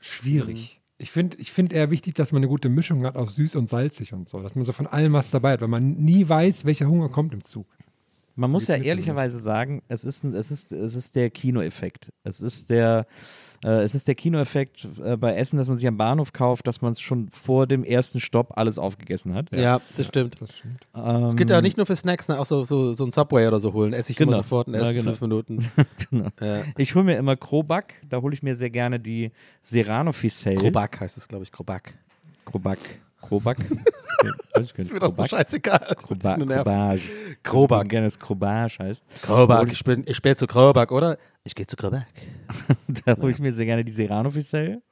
[0.00, 0.80] Schwierig.
[0.98, 3.70] Ich finde ich find eher wichtig, dass man eine gute Mischung hat aus süß und
[3.70, 4.40] salzig und so.
[4.42, 7.32] Dass man so von allem was dabei hat, weil man nie weiß, welcher Hunger kommt
[7.32, 7.66] im Zug.
[8.40, 12.10] Man muss ja ehrlicherweise sagen, es ist, ein, es ist, es ist der Kinoeffekt.
[12.24, 13.06] Es ist der,
[13.62, 16.80] äh, es ist der Kinoeffekt äh, bei Essen, dass man sich am Bahnhof kauft, dass
[16.80, 19.54] man es schon vor dem ersten Stopp alles aufgegessen hat.
[19.54, 20.40] Ja, das stimmt.
[20.40, 20.78] Das stimmt.
[20.96, 22.38] Ähm, Es geht ja nicht nur für Snacks, ne?
[22.40, 23.92] auch so, so, so ein Subway oder so holen.
[23.92, 25.04] Esse ich immer sofort in den Ja, genau.
[25.04, 25.58] fünf Minuten.
[26.10, 26.30] genau.
[26.40, 26.62] Ja.
[26.78, 30.56] Ich hole mir immer Krobak, da hole ich mir sehr gerne die Serrano Ficelle.
[30.56, 31.92] Krobak heißt es, glaube ich, Krobak.
[32.46, 32.78] Krobak.
[33.20, 33.58] Krobak?
[34.54, 35.96] Das ist mir doch so scheißegal.
[35.96, 37.02] Krobage.
[37.42, 37.84] Krobak.
[37.84, 39.04] Ich gerne das Krobage heißt.
[39.22, 41.18] Krobak, Hol ich, bin, ich spiele zu Krobak, oder?
[41.44, 42.06] Ich gehe zu Krobak.
[43.04, 44.82] da hole ich mir sehr gerne die Serrano Ficelle.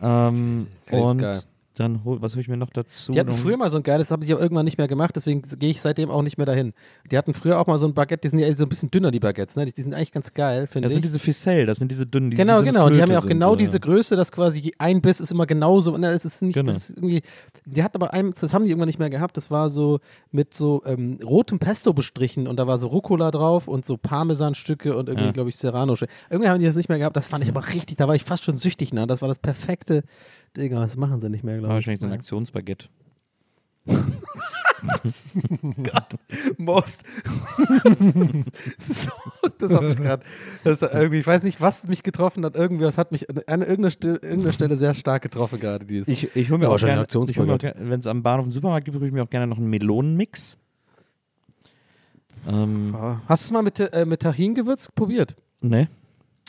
[0.00, 1.40] Ähm, und geil.
[1.78, 3.12] Dann hol, was hole ich mir noch dazu?
[3.12, 5.14] Die hatten früher mal so ein geiles, das habe ich aber irgendwann nicht mehr gemacht,
[5.16, 6.72] deswegen gehe ich seitdem auch nicht mehr dahin.
[7.10, 9.10] Die hatten früher auch mal so ein Baguette, die sind ja so ein bisschen dünner,
[9.10, 9.64] die Baguettes, ne?
[9.66, 10.96] Die, die sind eigentlich ganz geil, finde Das ich.
[10.96, 12.90] sind diese Ficelle, das sind diese dünnen, die genau, eine genau.
[12.90, 13.78] Die haben ja auch genau so, diese ja.
[13.78, 15.94] Größe, dass quasi ein Biss ist immer genauso.
[15.94, 16.66] Und es ist nicht, Genau.
[16.72, 17.22] das ist irgendwie.
[17.66, 19.36] Die hat aber einem, das haben die irgendwann nicht mehr gehabt.
[19.36, 20.00] Das war so
[20.32, 24.96] mit so ähm, rotem Pesto bestrichen und da war so Rucola drauf und so Parmesanstücke
[24.96, 25.32] und irgendwie, Ja.
[25.32, 25.94] glaube ich, Serrano.
[26.30, 27.16] Irgendwie haben die das nicht mehr gehabt.
[27.16, 29.06] Das fand ich aber richtig, da war ich fast schon süchtig nach.
[29.06, 30.02] Das war das perfekte
[30.56, 30.72] Ding.
[30.72, 31.67] aber Das machen sie nicht mehr, glaube ich.
[31.74, 32.88] Wahrscheinlich so ein Aktionsbaguette.
[35.82, 36.14] Gott,
[36.56, 37.02] Most.
[38.78, 39.10] so,
[39.58, 40.22] das habe ich gerade.
[41.14, 42.54] Ich weiß nicht, was mich getroffen hat.
[42.54, 45.84] Irgendwie, was hat mich an einer- irgendeiner Stelle, irgendeiner Stelle sehr stark getroffen gerade.
[45.84, 46.06] Dieses.
[46.08, 47.06] Ich, ich hole mir Ja, auch gerne,
[47.90, 50.56] wenn es am Bahnhof einen Supermarkt gibt, hole ich mir auch gerne noch einen Melonenmix.
[52.46, 52.94] Ähm,
[53.28, 55.34] Hast du es mal mit, äh, mit Tahin-Gewürz probiert?
[55.60, 55.88] ne?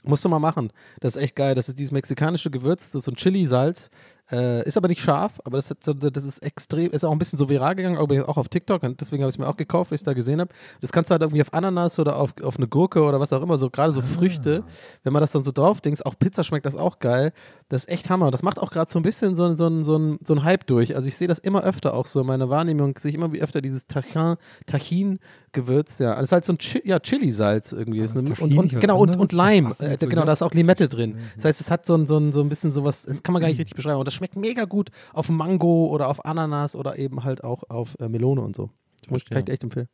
[0.03, 0.71] Musst du mal machen.
[1.01, 1.55] Das ist echt geil.
[1.55, 3.89] Das ist dieses mexikanische Gewürz, das ist so ein Chili-Salz.
[4.31, 7.49] Äh, ist aber nicht scharf, aber das, das ist extrem, ist auch ein bisschen so
[7.49, 9.95] viral gegangen, aber auch auf TikTok und deswegen habe ich es mir auch gekauft, weil
[9.95, 10.51] ich es da gesehen habe.
[10.81, 13.41] Das kannst du halt irgendwie auf Ananas oder auf, auf eine Gurke oder was auch
[13.41, 14.63] immer, so gerade so Früchte,
[15.03, 17.33] wenn man das dann so drauf denkst, auch Pizza schmeckt das auch geil.
[17.69, 18.29] Das ist echt Hammer.
[18.31, 20.95] Das macht auch gerade so ein bisschen so, ein- so, so, so ein Hype durch.
[20.95, 23.41] Also ich sehe das immer öfter auch so in meiner Wahrnehmung, sehe ich immer wie
[23.41, 26.15] öfter dieses Tachin, Tahin-Gewürz, ja.
[26.15, 27.99] Das ist halt so ein Chi ja, Chili-Salz irgendwie.
[27.99, 29.71] Ist ist eine, und, und, genau, und, und Lime.
[29.79, 31.17] Äh, genau, da ist auch Limette drin.
[31.35, 33.41] Das heißt, es hat so ein, so ein, so ein bisschen sowas, das kann man
[33.41, 33.99] gar nicht richtig beschreiben.
[33.99, 37.95] Und das schmeckt mega gut auf Mango oder auf Ananas oder eben halt auch auf
[37.99, 38.69] äh, Melone und so.
[39.09, 39.87] Muss, kann ich dir echt empfehlen.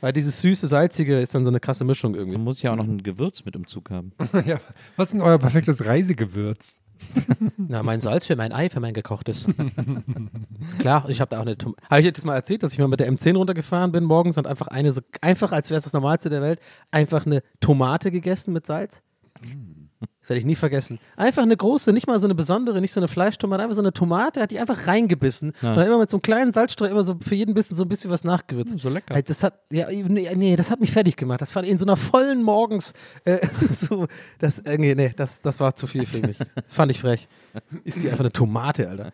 [0.00, 2.36] Weil dieses süße, salzige ist dann so eine krasse Mischung irgendwie.
[2.36, 4.12] Man muss ja auch noch ein Gewürz mit im Zug haben.
[4.46, 4.58] ja,
[4.96, 6.80] was ist denn euer perfektes Reisegewürz?
[7.56, 9.46] Na, mein Salz für mein Ei, für mein gekochtes.
[10.78, 12.88] Klar, ich habe da auch eine Tom Habe ich jetzt mal erzählt, dass ich mal
[12.88, 15.92] mit der M10 runtergefahren bin morgens und einfach eine so, einfach als wäre es das
[15.92, 19.02] Normalste der Welt, einfach eine Tomate gegessen mit Salz?
[20.20, 20.98] Das werde ich nie vergessen.
[21.16, 23.92] Einfach eine große, nicht mal so eine besondere, nicht so eine Fleischtomate, einfach so eine
[23.92, 25.70] Tomate, hat die einfach reingebissen Ja.
[25.70, 27.88] und dann immer mit so einem kleinen Salzstreuer immer so für jeden Bissen so ein
[27.88, 28.78] bisschen was nachgewürzt.
[28.78, 29.14] So lecker.
[29.14, 31.40] Halt, das hat, ja, nee, nee, das hat mich fertig gemacht.
[31.40, 32.92] Das fand ich in so einer vollen Morgens,
[33.24, 34.06] äh, so,
[34.38, 36.38] das, äh, nee, nee, das, das war zu viel für mich.
[36.54, 37.26] Das fand ich frech.
[37.84, 39.12] Ist die einfach eine Tomate, Alter.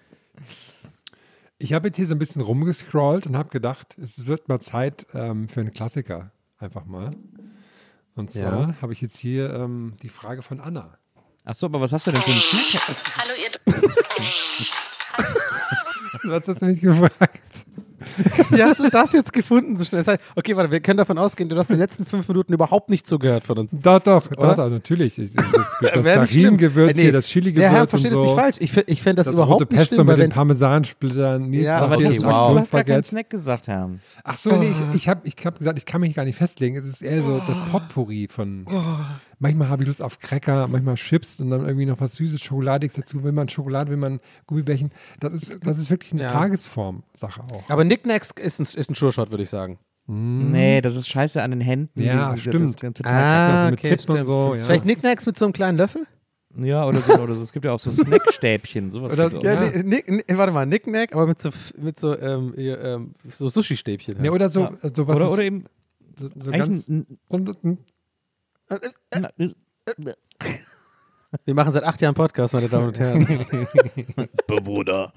[1.58, 5.06] Ich habe jetzt hier so ein bisschen rumgescrollt und habe gedacht, es wird mal Zeit
[5.14, 6.32] ähm, für einen Klassiker.
[6.58, 7.12] Einfach mal.
[8.16, 8.74] Und zwar Ja.
[8.82, 10.98] habe ich jetzt hier ähm, die Frage von Anna.
[11.44, 12.82] Achso, aber was hast du denn für einen Snack?
[13.18, 13.50] Hallo ihr
[16.22, 17.40] Du hast das nämlich gefragt.
[18.50, 20.00] Wie hast du das jetzt gefunden so schnell?
[20.02, 22.90] Das heißt, okay, warte, wir können davon ausgehen, du hast die letzten fünf Minuten überhaupt
[22.90, 23.72] nicht zugehört von uns.
[23.80, 24.48] Doch, doch, Oder?
[24.48, 25.18] doch, doch, natürlich.
[25.18, 25.44] Ich- Das,
[25.92, 26.58] das nicht schlimm.
[26.58, 27.02] Äh, nee.
[27.02, 28.20] hier, das Chili-Gewürz Der Herr und versteht so.
[28.22, 28.56] es nicht falsch.
[28.60, 31.52] Ich, ich fände das, das überhaupt rote nicht Pesto schlimm, weil mit den Parmesansplittern.
[31.52, 32.26] Ja, Aber das das du
[32.58, 33.02] hast gar keinen.
[33.02, 34.00] Snack gesagt haben.
[34.24, 36.76] Ach so, nee, ich, ich habe ich hab gesagt, ich kann mich gar nicht festlegen.
[36.76, 38.66] Es ist eher so das Potpourri von.
[39.38, 42.96] Manchmal habe ich Lust auf Cracker, manchmal Chips und dann irgendwie noch was Süßes, Schokoladiges
[42.96, 43.22] dazu.
[43.22, 44.90] Will man Schokolade, will man Gummibärchen.
[45.20, 46.30] Das ist, das ist wirklich eine Ja.
[46.30, 47.68] Tagesform-Sache auch.
[47.68, 49.78] Aber Knickknacks ist ein, ist ein Sure-Shot, würde ich sagen.
[50.08, 52.00] Nee, das ist scheiße an den Händen.
[52.00, 52.82] Ja, Das- stimmt.
[52.82, 54.62] Das, Ah, Also mit okay, und so, ja.
[54.64, 56.06] Vielleicht Knickknacks mit so einem kleinen Löffel?
[56.58, 57.42] Ja, oder so, oder so.
[57.42, 59.12] Es gibt ja auch so Snackstäbchen, sowas.
[59.12, 59.30] Oder-.
[59.42, 59.82] Ja, Ja.
[59.82, 64.24] Nick, Nick, warte mal, Knickknack, aber mit so, mit so, ähm, ähm, so Sushi-Stäbchen.
[64.24, 64.72] Ja, oder so, Ja.
[64.94, 65.64] so was Oder, ist- oder eben
[66.18, 66.88] so, so ganz.
[66.88, 67.78] ein, Und, und, ein,
[71.44, 73.26] Wir machen seit acht Jahren Podcast, meine Damen und Herren.
[74.46, 75.12] Bewohner.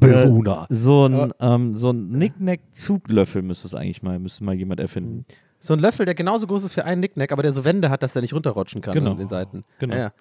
[0.00, 0.66] Bewohner.
[0.70, 5.24] Äh, so ein, ähm, so ein Nicknack-Zuglöffel müsste es eigentlich mal, müsste mal jemand erfinden.
[5.60, 8.02] So ein Löffel, der genauso groß ist für einen Knickknack, aber der so Wände hat,
[8.02, 9.12] dass der nicht runterrutschen kann Genau.
[9.12, 9.64] an den Seiten.
[9.78, 9.94] Genau.
[9.94, 10.12] Ja, ja.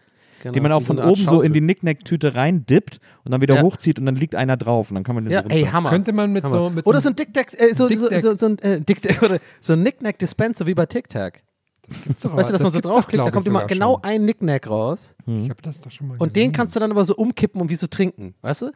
[0.44, 0.54] Genau.
[0.54, 1.50] Den man auch von Art oben so in Schaufel.
[1.52, 3.62] die Nicknack-Tüte reindippt und dann wieder Ja.
[3.62, 5.56] hochzieht und dann liegt einer drauf und dann kann man den Ja, so runter.
[5.56, 5.90] ey, Hammer.
[5.90, 6.56] Könnte man mit Hammer.
[6.58, 6.70] so.
[6.72, 8.22] Mit Oder so so ein Dick-Tac, äh, so, so, Dick-Tac.
[8.22, 11.34] so, so ein äh, Dick oder so ein Knickknack-Dispenser wie bei Tic-Tac.
[11.34, 11.51] Gibt's doch
[11.92, 14.04] Weißt du, dass aber- man so draufklickt, da kommt immer genau schon.
[14.04, 15.16] ein Knickknack raus.
[15.26, 17.70] Ich habe das doch schon mal Und den kannst du dann aber so umkippen und
[17.70, 18.72] wie so trinken, weißt du?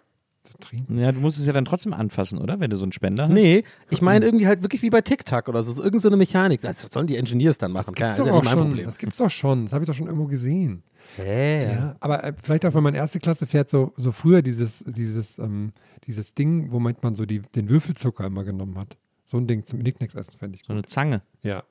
[0.89, 2.59] Ja, du musst es ja dann trotzdem anfassen, oder?
[2.59, 3.31] Wenn du so einen Spender hast.
[3.33, 6.17] Nee, ich meine irgendwie halt wirklich wie bei Tic-Tac oder so, so irgend so eine
[6.17, 6.61] Mechanik.
[6.61, 8.67] Das sollen die Engineers dann machen, klar, Gibt's ist doch ja auch nicht mein schon.
[8.67, 8.85] Problem.
[8.85, 9.65] Das gibt's doch schon.
[9.65, 10.83] Das habe ich doch schon irgendwo gesehen.
[11.15, 11.71] Hä?
[11.73, 15.39] Ja, aber äh, vielleicht auch, wenn man erste Klasse fährt, so, so früher dieses, dieses,
[15.39, 15.71] ähm,
[16.05, 18.97] dieses Ding, womit man so die, den Würfelzucker immer genommen hat.
[19.25, 20.73] So ein Ding zum Nicknacks essen, fände ich So gut.
[20.75, 21.21] eine Zange.
[21.41, 21.63] Ja.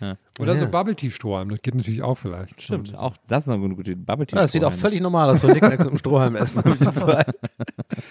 [0.00, 0.16] Ja.
[0.38, 0.70] Oder so Ja.
[0.70, 2.60] Bubble Tea Strohhalm, das geht natürlich auch vielleicht.
[2.62, 4.36] Stimmt, auch das ist noch eine gute Bubble Tea.
[4.36, 6.62] Ja, das sieht auch völlig normal aus, so ein Knickknacks mit einem Strohhalm essen.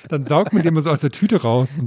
[0.10, 1.68] Dann saugt man immer so aus der Tüte raus.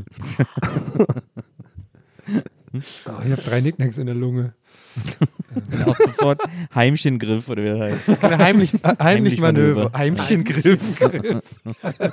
[2.74, 2.78] Oh,
[3.22, 4.54] ich habe drei Nicknacks in der Lunge.
[5.86, 6.40] auch sofort
[6.74, 8.38] Heimchengriff oder wie das heißt.
[8.38, 9.90] Heimlich, heimlich Manöver.
[9.90, 9.98] Manöver.
[9.98, 10.98] Heimchengriff.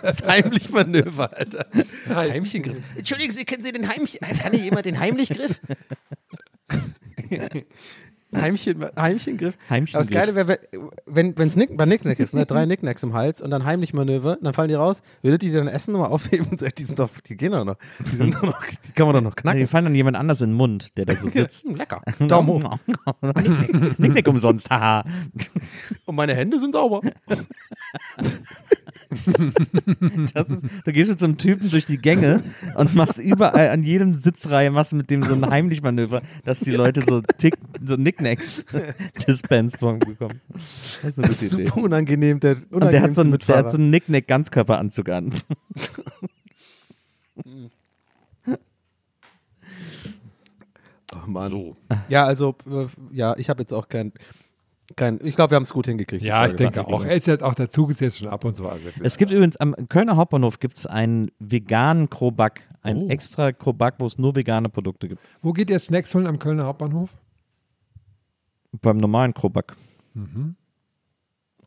[0.01, 1.65] Das heimlich Manöver, Alter.
[2.09, 2.77] Heimchengriff.
[2.97, 4.19] Entschuldigen Sie, kennen Sie den Heimlich...
[4.19, 5.61] Kann hier jemand den Heimlichgriff?
[8.31, 9.57] Heimchen, Heimchengriff.
[9.71, 9.95] Heimchengriff.
[9.95, 10.59] Aber das Geile wäre,
[11.07, 12.45] wenn es Nick, bei Nicknack ist, ne?
[12.45, 15.01] drei Nicknacks im Hals und dann heimlich Manöver, dann fallen die raus.
[15.23, 16.47] Würdet ihr die dann essen nochmal aufheben?
[16.77, 17.77] Die sind doch, die gehen doch noch.
[17.99, 19.67] Die, sind doch noch, die kann man doch noch Die knacken.
[19.67, 21.65] fallen dann jemand anders in den Mund, der da so sitzt.
[21.69, 22.03] Lecker.
[22.19, 22.77] Daumen hoch.
[23.33, 25.05] Nick, Nick, Nick umsonst, haha.
[26.05, 27.01] Und meine Hände sind sauber.
[30.33, 32.43] Das ist, du gehst mit so einem Typen durch die Gänge
[32.75, 36.71] und machst überall an jedem Sitzreihe machst du mit dem so ein Heimlichmanöver, dass die
[36.71, 38.65] Leute so Tick, so Nicknacks
[39.27, 40.41] Dispense bekommen.
[41.01, 41.69] Das ist eine Das ist gute Idee.
[41.71, 42.39] super unangenehm.
[42.39, 43.59] Der, Und der hat so einen, der Mitfahrer.
[43.59, 45.33] hat so einen Nicknack Ganzkörperanzug an.
[51.13, 51.75] Oh Mann.
[52.07, 54.13] Ja, also, äh, ja, ich habe jetzt auch kein,
[54.95, 56.23] kein ich glaube, wir haben es gut hingekriegt.
[56.23, 57.03] Ja, ich denke auch.
[57.03, 58.67] Er ist jetzt auch, ist jetzt schon ab und so.
[58.67, 63.07] Also, Es gibt übrigens am Kölner Hauptbahnhof gibt's einen veganen Krobak, ein Oh.
[63.09, 65.21] extra Krobak, wo es nur vegane Produkte gibt.
[65.41, 67.09] Wo geht ihr Snacks holen am Kölner Hauptbahnhof?
[68.81, 69.75] Beim normalen Krobak.
[70.13, 70.55] Mhm.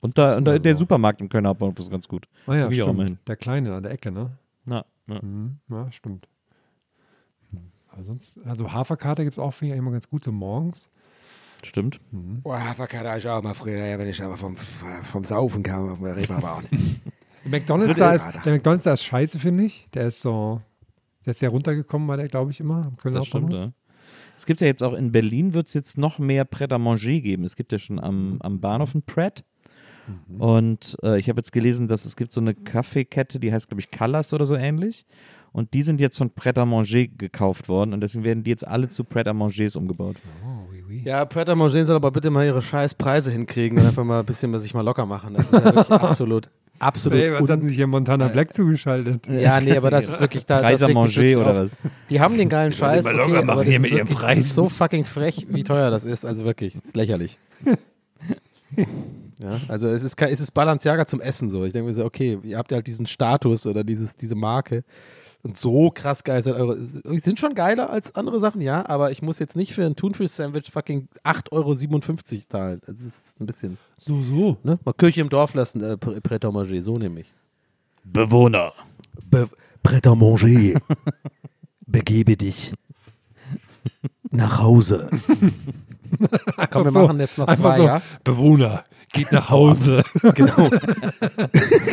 [0.01, 0.81] Und, da, und da, der so.
[0.81, 2.27] Supermarkt im Kölner Hauptbahnhof ist ganz gut.
[2.47, 2.83] Ah ja, hin.
[2.83, 3.19] stimmt.
[3.29, 4.31] Der Kleine an der Ecke, ne?
[4.65, 5.21] Na, ja.
[5.23, 5.59] Mhm.
[5.71, 6.29] ja stimmt.
[7.89, 10.91] Aber sonst, also Haferkarte gibt es auch, finde ich, immer ganz gut, so morgens.
[11.64, 12.01] Stimmt.
[12.11, 15.92] Boah, Haferkarte habe ich auch mal früher, ja, wenn ich aber vom, vom Saufen kam
[15.92, 16.64] auf der Reeperbahn.
[17.44, 19.88] Der McDonalds, da ist, der McDonalds da ist scheiße, finde ich.
[19.94, 20.61] Der ist so,
[21.25, 23.72] der ist sehr runtergekommen, war der, glaube ich, immer am Kölner Das stimmt, ja.
[24.37, 27.44] Es gibt ja jetzt auch in Berlin wird es jetzt noch mehr Pret-à-Manger geben.
[27.44, 29.44] Es gibt ja schon am, am Bahnhof ein Pret.
[30.38, 33.81] Und äh, ich habe jetzt gelesen, dass es gibt so eine Kaffeekette, die heißt, glaube
[33.81, 35.07] ich, Callas oder so ähnlich.
[35.53, 39.05] Und die sind jetzt von Pret-à-Manger gekauft worden und deswegen werden die jetzt alle zu
[39.05, 40.17] Pret-à-Mangers umgebaut.
[41.05, 44.21] Ja, Pret à Manger soll aber bitte mal ihre scheiß Preise hinkriegen und einfach mal
[44.21, 45.35] ein bisschen sich mal locker machen.
[45.35, 47.19] Das ist ja wirklich absolut, absolut.
[47.19, 49.27] Hey, was hat sich hier Montana Black zugeschaltet?
[49.27, 50.61] ja, nee, aber das ist wirklich da.
[50.61, 51.71] Preis mich manger oder was?
[52.09, 54.41] Die haben den geilen Scheiß, mal locker okay, machen aber das hier ist, mit Preisen.
[54.43, 56.25] ist so fucking frech, wie teuer das ist.
[56.25, 57.38] Also wirklich, das ist lächerlich.
[59.43, 61.65] Ja, also es ist, kein- es ist Balenciaga zum Essen so.
[61.65, 64.85] Ich denke mir so, okay, ihr habt ja halt diesen Status oder dieses, diese Marke
[65.44, 69.22] und so krass geil sind eure, sind schon geiler als andere Sachen, ja, aber ich
[69.22, 72.81] muss jetzt nicht für ein Thunfisch-Sandwich fucking 8,57 Euro zahlen.
[72.87, 74.57] Das ist ein bisschen, So, so.
[74.62, 74.78] ne?
[74.85, 77.33] Mal Kirche im Dorf lassen, äh, Pr- Pret à Manger, so nämlich.
[78.05, 78.72] Bewohner.
[79.31, 79.48] Be
[79.83, 80.81] Pret à manger.
[81.87, 82.72] Begebe dich
[84.31, 85.11] nach Hause.
[86.70, 88.02] Komm, wir so, machen jetzt noch einfach zwei, so, ja?
[88.22, 90.03] Bewohner, geht nach Hause.
[90.35, 90.70] Genau.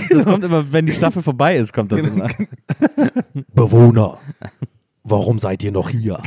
[0.10, 2.28] Das kommt immer, wenn die Staffel vorbei ist, kommt das immer.
[3.54, 4.18] Bewohner.
[5.04, 6.20] Warum seid ihr noch hier?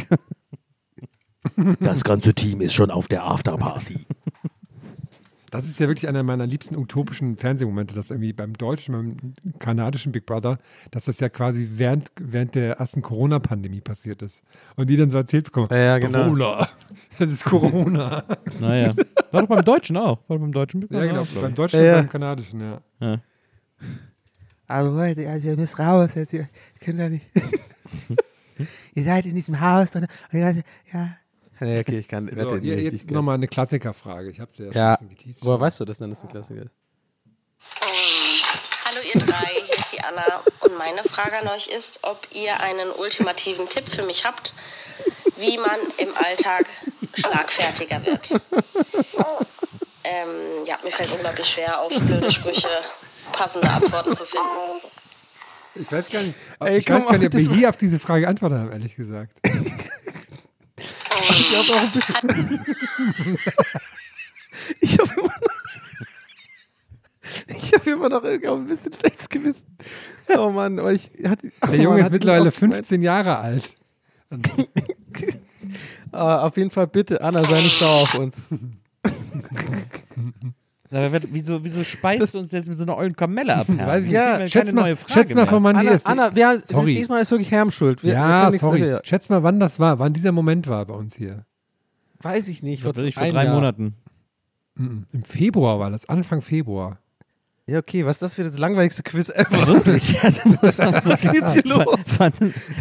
[1.81, 4.07] Das ganze Team ist schon auf der Afterparty.
[5.53, 10.11] Das ist ja wirklich einer meiner liebsten utopischen Fernsehmomente, dass irgendwie beim deutschen, beim kanadischen
[10.11, 10.59] Big Brother,
[10.91, 14.43] dass das ja quasi während, während der ersten Corona-Pandemie passiert ist.
[14.77, 16.23] Und die dann so erzählt bekommen, Ja, ja, genau.
[16.23, 16.69] Corona,
[17.19, 18.25] das ist Corona.
[18.61, 18.95] Naja.
[19.31, 20.21] War doch beim Deutschen auch.
[20.27, 20.89] War doch beim Deutschen.
[20.91, 21.95] ja, genau, auch, glaub beim deutschen Ja, ja.
[21.97, 22.81] und beim kanadischen, ja.
[23.01, 23.21] Ja.
[24.67, 26.49] Also Leute, also ihr müsst raus jetzt, ihr
[26.81, 27.27] könnt ja nicht.
[28.95, 31.11] ihr seid in diesem Haus drin und ihr seid, ja.
[31.67, 32.29] Nee, okay, ich kann.
[32.29, 34.31] So, hier, nicht, jetzt nochmal eine Klassikerfrage.
[34.31, 35.45] Ich habe sie ja, Ja, schon ein bisschen geteased.
[35.45, 36.73] woher weißt du das denn, dass es ein Klassiker ist?
[38.85, 42.61] Hallo ihr drei, hier ist die Anna und meine Frage an euch ist, ob ihr
[42.61, 44.53] einen ultimativen Tipp für mich habt,
[45.39, 46.67] wie man im Alltag
[47.15, 48.33] schlagfertiger wird.
[50.05, 52.69] Ähm, ja, mir fällt unglaublich schwer, auf blöde Sprüche
[53.33, 54.83] passende Antworten zu finden.
[55.75, 57.99] Ich weiß gar nicht, Ey, ich weiß gar nicht ob das wir hier auf diese
[57.99, 59.33] Frage antworten haben, ehrlich gesagt.
[61.31, 62.17] Ich glaube auch ein bisschen.
[64.81, 65.53] ich habe immer noch.
[67.49, 69.77] Ich habe immer noch irgendwie auch ein bisschen schlechtes Gewissen.
[70.37, 71.51] Oh Mann, aber ich hatte.
[71.67, 73.75] Der Junge ist mittlerweile 15 Jahre alt.
[76.15, 78.47] Ah, auf jeden Fall bitte, Anna, sei nicht sauer auf uns.
[80.93, 83.67] Wieso, wieso speist du uns jetzt mit so einer ollen Kamelle ab?
[83.75, 83.87] Herr?
[83.87, 84.53] Weiß ich Ja, nicht.
[84.53, 86.07] keine Schätz mal, schätz mal von wann die Anna, ist.
[86.07, 86.95] Anna wir, Sorry.
[86.95, 88.03] diesmal ist wirklich Herm schuld.
[88.03, 88.81] Wir, wir ja, nichts sorry.
[88.81, 89.01] dafür.
[89.05, 91.47] Schätz mal, wann das war, wann dieser Moment war bei uns hier.
[92.21, 92.83] Weiß ich nicht.
[92.83, 93.55] Vor, ich, vor drei Jahr.
[93.55, 93.95] Monaten.
[94.77, 96.99] Im Februar war das, Anfang Februar.
[97.69, 99.69] Ja, okay, was ist das für das langweiligste Quiz ever?
[99.69, 100.21] Wirklich?
[100.63, 101.85] Was, ist jetzt hier los?
[102.05, 102.33] Fun,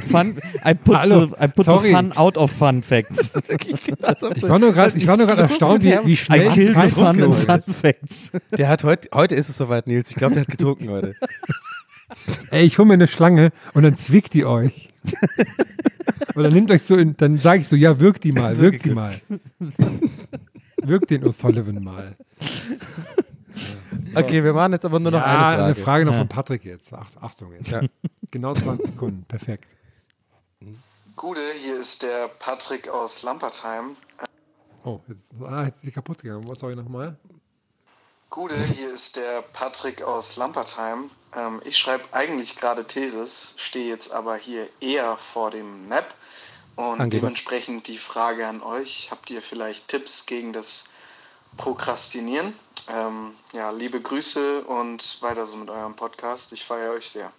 [0.10, 1.89] fun, I put, Hallo, so, I put sorry.
[1.89, 3.34] the fun out of fun facts.
[3.60, 6.74] Ich war nur gerade ich war nur gerade erstaunt, wie, wie I schnell kill the
[6.74, 7.80] Zeit fun rumgelaufen fun ist.
[7.80, 8.32] facts.
[8.58, 10.10] Der hat heute, heute ist es soweit, Nils.
[10.10, 11.15] Ich glaube, der hat getrunken heute.
[12.50, 14.89] Ey, ich hole mir eine Schlange und dann zwickt die euch.
[16.34, 18.84] und dann nehmt euch so, in, dann sage ich so, ja, wirkt die mal, wirkt
[18.86, 19.13] die mal.
[20.82, 22.15] wirkt den O'Sullivan mal.
[24.15, 25.63] Okay, wir machen jetzt aber nur noch ja, eine Frage.
[25.63, 26.17] eine Frage noch Ja.
[26.19, 26.91] von Patrick jetzt.
[26.93, 27.71] Ach, Achtung jetzt.
[27.71, 27.82] Ja.
[28.32, 29.65] Genau 20 Sekunden, perfekt.
[31.15, 33.95] Gude, hier ist der Patrick aus Lampertheim.
[34.84, 36.50] Oh, jetzt, ah, jetzt ist sie kaputt gegangen.
[36.56, 37.17] Sorry nochmal.
[38.30, 41.12] Gude, hier ist der Patrick aus Lampertheim.
[41.36, 46.15] Ähm, ich schreibe eigentlich gerade Thesis, stehe jetzt aber hier eher vor dem Nap
[46.78, 47.21] und Angeber.
[47.28, 49.10] dementsprechend die Frage an euch.
[49.12, 50.89] Habt ihr vielleicht Tipps gegen das
[51.58, 52.54] Prokrastinieren?
[52.93, 56.51] Ähm, ja, liebe Grüße und weiter so mit eurem Podcast.
[56.54, 57.32] Ich feiere euch sehr.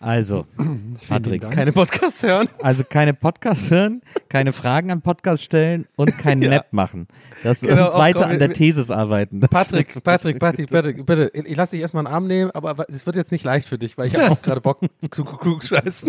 [0.00, 0.46] Also,
[1.08, 1.50] Patrick.
[1.50, 2.48] Keine Podcasts hören.
[2.62, 6.50] Also keine Podcasts hören, keine Fragen an Podcasts stellen und keinen Ja.
[6.50, 7.08] Nap machen.
[7.42, 9.40] Das Genau, und weiter auch- an der Thesis arbeiten.
[9.40, 13.06] Das Patrick, Patrick, Patrick, Patrick, bitte, ich lasse dich erstmal einen Arm nehmen, aber es
[13.06, 16.06] wird jetzt nicht leicht für dich, weil ich habe auch gerade Bock zu wirklich,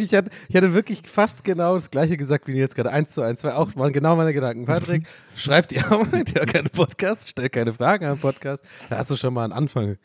[0.00, 2.90] Ich hatte, ich hatte wirklich fast genau das gleiche gesagt wie jetzt gerade.
[2.90, 3.40] Eins zu eins.
[3.40, 4.64] Zwei auch waren genau meine Gedanken.
[4.66, 8.64] Patrick, schreib die Arbeit, ja keine Podcasts, stell keine Fragen am Podcast.
[8.88, 9.96] Da hast du schon mal einen Anfang.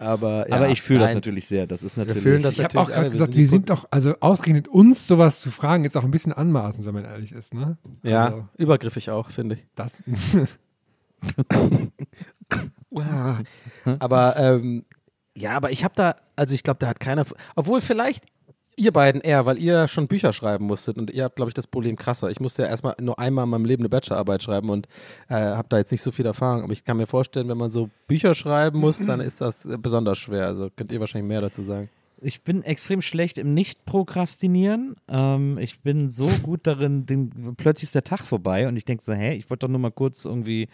[0.00, 1.66] Aber, ja, Aber ich fühle das natürlich sehr.
[1.66, 2.22] Das ist Wir natürlich.
[2.22, 5.40] fühlen das Ich habe auch gerade gesagt, wir Pod- sind doch, also ausgerechnet uns sowas
[5.40, 7.78] zu fragen, ist auch ein bisschen anmaßend, wenn man ehrlich ist, ne?
[8.04, 9.66] Ja, Also, übergriffig auch, finde ich.
[9.74, 10.00] das.
[13.98, 14.84] aber ähm,
[15.36, 17.24] ja, aber ich habe da, also ich glaube, da hat keiner,
[17.56, 18.24] obwohl vielleicht
[18.78, 21.66] ihr beiden eher, weil ihr schon Bücher schreiben musstet und ihr habt, glaube ich, das
[21.66, 22.30] Problem krasser.
[22.30, 24.86] Ich musste ja erstmal nur einmal in meinem Leben eine Bachelorarbeit schreiben und
[25.28, 26.62] äh, habe da jetzt nicht so viel Erfahrung.
[26.62, 29.76] Aber ich kann mir vorstellen, wenn man so Bücher schreiben muss, dann ist das äh,
[29.78, 30.46] besonders schwer.
[30.46, 31.90] Also könnt ihr wahrscheinlich mehr dazu sagen.
[32.20, 34.96] Ich bin extrem schlecht im Nicht-Prokrastinieren.
[35.08, 39.02] Ähm, ich bin so gut darin, den, plötzlich ist der Tag vorbei und ich denke
[39.02, 40.68] so, hä, ich wollte doch nur mal kurz irgendwie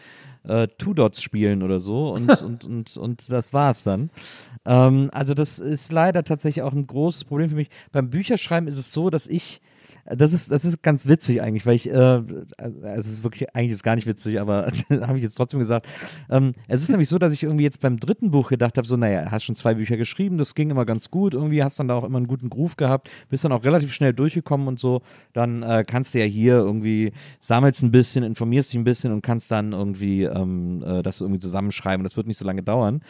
[0.45, 4.11] äh, Two Dots spielen oder so und, und, und, und das war's dann.
[4.65, 7.71] Ähm, also das ist leider tatsächlich auch ein großes Problem für mich.
[7.93, 9.61] Beim Bücherschreiben ist es so, dass ich
[10.07, 13.73] das ist, das ist ganz witzig eigentlich, weil ich, äh, also es ist wirklich, eigentlich
[13.73, 15.87] ist gar nicht witzig, aber habe ich jetzt trotzdem gesagt.
[16.29, 18.97] Ähm, es ist nämlich so, dass ich irgendwie jetzt beim dritten Buch gedacht habe, so,
[18.97, 21.95] naja, hast schon zwei Bücher geschrieben, das ging immer ganz gut, irgendwie hast dann da
[21.95, 25.63] auch immer einen guten Groove gehabt, bist dann auch relativ schnell durchgekommen und so, dann
[25.63, 29.51] äh, kannst du ja hier irgendwie, sammelst ein bisschen, informierst dich ein bisschen und kannst
[29.51, 33.01] dann irgendwie ähm, äh, das irgendwie zusammenschreiben, das wird nicht so lange dauern.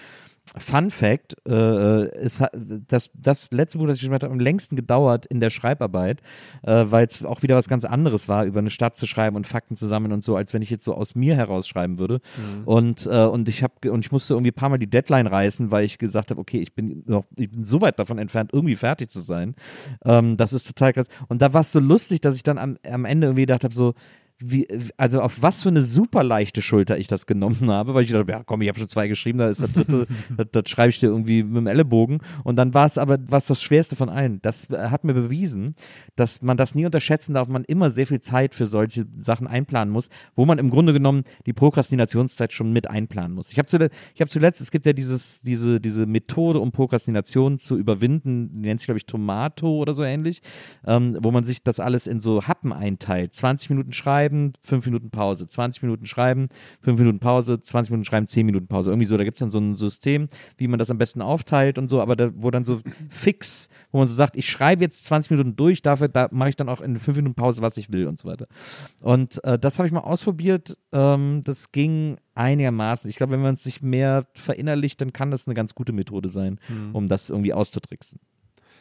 [0.56, 4.38] Fun Fact: äh, es hat, das, das letzte Buch, das ich geschrieben habe, hat am
[4.38, 6.20] längsten gedauert in der Schreibarbeit,
[6.62, 9.46] äh, weil es auch wieder was ganz anderes war, über eine Stadt zu schreiben und
[9.46, 12.20] Fakten zu sammeln und so, als wenn ich jetzt so aus mir heraus schreiben würde.
[12.36, 12.64] Mhm.
[12.64, 15.70] Und, äh, und ich habe und ich musste irgendwie ein paar Mal die Deadline reißen,
[15.70, 18.76] weil ich gesagt habe, okay, ich bin noch, ich bin so weit davon entfernt, irgendwie
[18.76, 19.54] fertig zu sein.
[20.04, 21.06] Ähm, das ist total krass.
[21.28, 23.74] Und da war es so lustig, dass ich dann am, am Ende irgendwie gedacht habe,
[23.74, 23.94] so,
[24.46, 28.12] wie, also auf was für eine super leichte Schulter ich das genommen habe, weil ich
[28.12, 30.90] dachte, ja komm, ich habe schon zwei geschrieben, da ist der dritte, das, das schreibe
[30.90, 32.20] ich dir irgendwie mit dem Ellenbogen.
[32.42, 34.40] Und dann war es aber was das Schwerste von allen.
[34.42, 35.74] Das äh, hat mir bewiesen,
[36.16, 39.92] dass man das nie unterschätzen darf, man immer sehr viel Zeit für solche Sachen einplanen
[39.92, 43.50] muss, wo man im Grunde genommen die Prokrastinationszeit schon mit einplanen muss.
[43.50, 47.58] Ich habe zuletzt, ich hab zuletzt, es gibt ja dieses, diese, diese Methode, um Prokrastination
[47.58, 50.42] zu überwinden, die nennt sich, glaube ich, Tomato oder so ähnlich,
[50.86, 53.34] ähm, wo man sich das alles in so Happen einteilt.
[53.34, 56.48] 20 Minuten schreiben, 5 Minuten Pause, 20 Minuten schreiben,
[56.82, 58.90] 5 Minuten Pause, 20 Minuten schreiben, 10 Minuten Pause.
[58.90, 61.78] Irgendwie so, da gibt es dann so ein System, wie man das am besten aufteilt
[61.78, 65.04] und so, aber da, wo dann so fix, wo man so sagt, ich schreibe jetzt
[65.06, 67.92] 20 Minuten durch, dafür da mache ich dann auch in 5 Minuten Pause, was ich
[67.92, 68.46] will und so weiter.
[69.02, 70.78] Und äh, das habe ich mal ausprobiert.
[70.92, 73.08] Ähm, das ging einigermaßen.
[73.08, 76.28] Ich glaube, wenn man es sich mehr verinnerlicht, dann kann das eine ganz gute Methode
[76.28, 76.94] sein, Mhm.
[76.94, 78.20] um das irgendwie auszutricksen.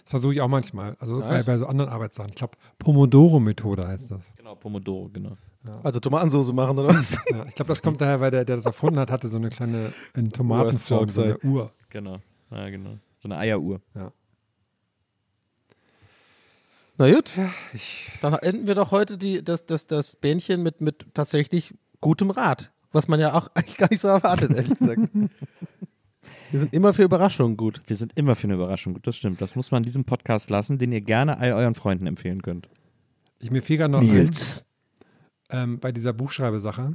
[0.03, 0.95] Das versuche ich auch manchmal.
[0.99, 1.45] Also Nice.
[1.45, 2.29] bei, bei so anderen Arbeitssachen.
[2.29, 4.35] Ich glaube, Pomodoro-Methode heißt das.
[4.35, 5.37] Genau, Pomodoro, genau.
[5.81, 7.21] Also Tomatensauce machen oder was?
[7.31, 9.49] Ja, ich glaube, das kommt daher, weil der, der das erfunden hat, hatte so eine
[9.49, 11.71] kleine in Tomatenform, so eine Uhr.
[11.89, 12.17] Genau,
[12.51, 12.97] ja, genau.
[13.19, 13.79] So eine Eieruhr.
[13.95, 14.11] Ja.
[16.97, 17.31] Na gut,
[18.21, 22.71] dann enden wir doch heute die, das, das, das Bähnchen mit, mit tatsächlich gutem Rat.
[22.91, 24.99] Was man ja auch eigentlich gar nicht so erwartet, ehrlich gesagt.
[26.51, 27.82] Wir sind immer für Überraschungen gut.
[27.88, 29.41] Wir sind immer für eine Überraschung gut, das stimmt.
[29.41, 32.69] Das muss man in diesem Podcast lassen, den ihr gerne all euren Freunden empfehlen könnt.
[33.39, 34.65] Ich mir fiel gerade noch Nils.
[35.49, 36.93] ein, ähm, bei dieser Buchschreibesache.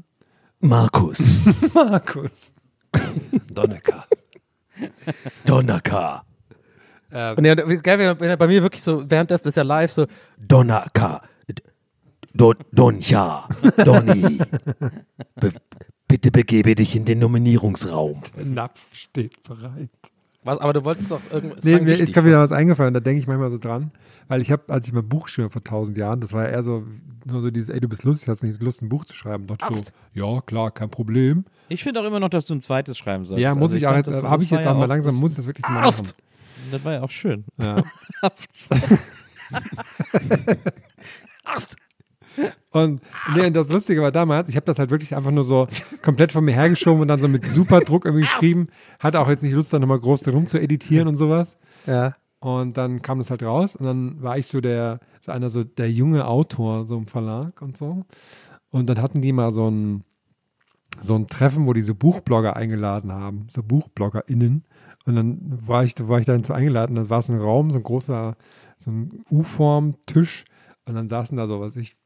[0.61, 1.41] Markus.
[1.75, 2.53] Markus.
[3.53, 4.07] Donnecker.
[5.45, 6.25] Donnecker.
[7.11, 10.07] Und ja, geil, wenn er bei mir wirklich so, währenddessen ist er live so,
[10.37, 11.23] Donnecker.
[12.35, 13.49] Don, Donja.
[13.85, 14.39] Donny.
[15.35, 15.53] Be
[16.09, 18.23] bitte begebe dich in den Nominierungsraum.
[18.37, 19.91] Der Napf steht bereit.
[20.43, 21.65] was, aber du wolltest doch irgendwas.
[21.65, 23.91] Nee, mir ist gerade wieder was eingefallen, da denke ich manchmal so dran.
[24.29, 26.63] Weil ich habe, als ich mein Buch schrieb vor tausend Jahren, das war ja eher
[26.63, 26.85] so,
[27.25, 29.47] nur so dieses, ey, du bist lustig, hast nicht Lust, ein Buch zu schreiben.
[29.47, 29.75] Dort so,
[30.15, 31.45] ja, klar, kein Problem.
[31.69, 33.43] Ich finde auch immer noch, dass du ein zweites schreiben sollst.
[33.43, 35.33] Ja, muss Also ich auch fand, jetzt, das- habe ich jetzt auch mal langsam, muss
[35.33, 36.09] ich das wirklich mal machen.
[36.71, 37.45] Das war ja auch schön.
[37.59, 37.83] Ja.
[42.71, 43.01] Und
[43.35, 45.67] nee, und das Lustige war damals, ich habe das halt wirklich einfach nur so
[46.03, 48.69] komplett von mir hergeschoben und dann so mit super Druck irgendwie geschrieben.
[48.99, 51.57] Hatte auch jetzt nicht Lust, da nochmal groß drum zu editieren und sowas.
[51.87, 52.15] Ja.
[52.41, 55.65] Und dann kam das halt raus und dann war ich so der, so einer so
[55.65, 58.05] der junge Autor so im Verlag und so.
[58.71, 60.05] Und dann hatten die mal so ein,
[61.01, 64.65] so ein Treffen, wo die so Buchblogger eingeladen haben, so BuchbloggerInnen.
[65.07, 67.79] Und dann war ich, war ich dann so eingeladen, dann war es ein Raum, so
[67.79, 68.37] ein großer,
[68.77, 70.45] so ein U-Form-Tisch.
[70.85, 71.97] Und dann saßen da so, was ich,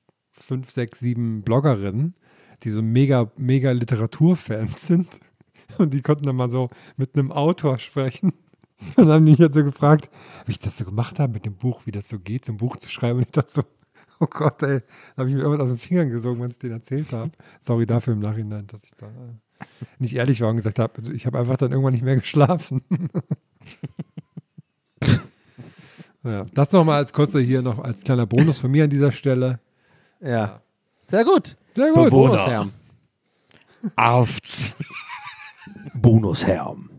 [0.43, 2.15] fünf, sechs, sieben Bloggerinnen,
[2.63, 5.09] die so mega, mega Literaturfans sind.
[5.79, 8.33] Und die konnten dann mal so mit einem Autor sprechen.
[8.97, 10.11] Und dann haben die mich halt so gefragt,
[10.47, 12.59] wie ich das so gemacht habe mit dem Buch, wie das so geht, so ein
[12.59, 13.19] Buch zu schreiben.
[13.19, 13.63] Und ich dachte so,
[14.21, 16.75] oh Gott, ey, da habe ich mir irgendwas aus den Fingern gesogen, wenn ich denen
[16.75, 17.31] erzählt habe.
[17.61, 19.35] Sorry dafür im Nachhinein, dass ich da äh,
[19.99, 22.83] nicht ehrlich war und gesagt habe, ich habe einfach dann irgendwann nicht mehr geschlafen.
[26.25, 29.61] ja, das nochmal als kurzer hier noch als kleiner Bonus von mir an dieser Stelle.
[30.23, 30.61] Ja.
[31.07, 31.57] Sehr gut.
[31.75, 32.11] Sehr gut.
[32.11, 32.73] Bonusherm.
[33.97, 34.79] Arfts.
[35.95, 36.91] Bonusherm.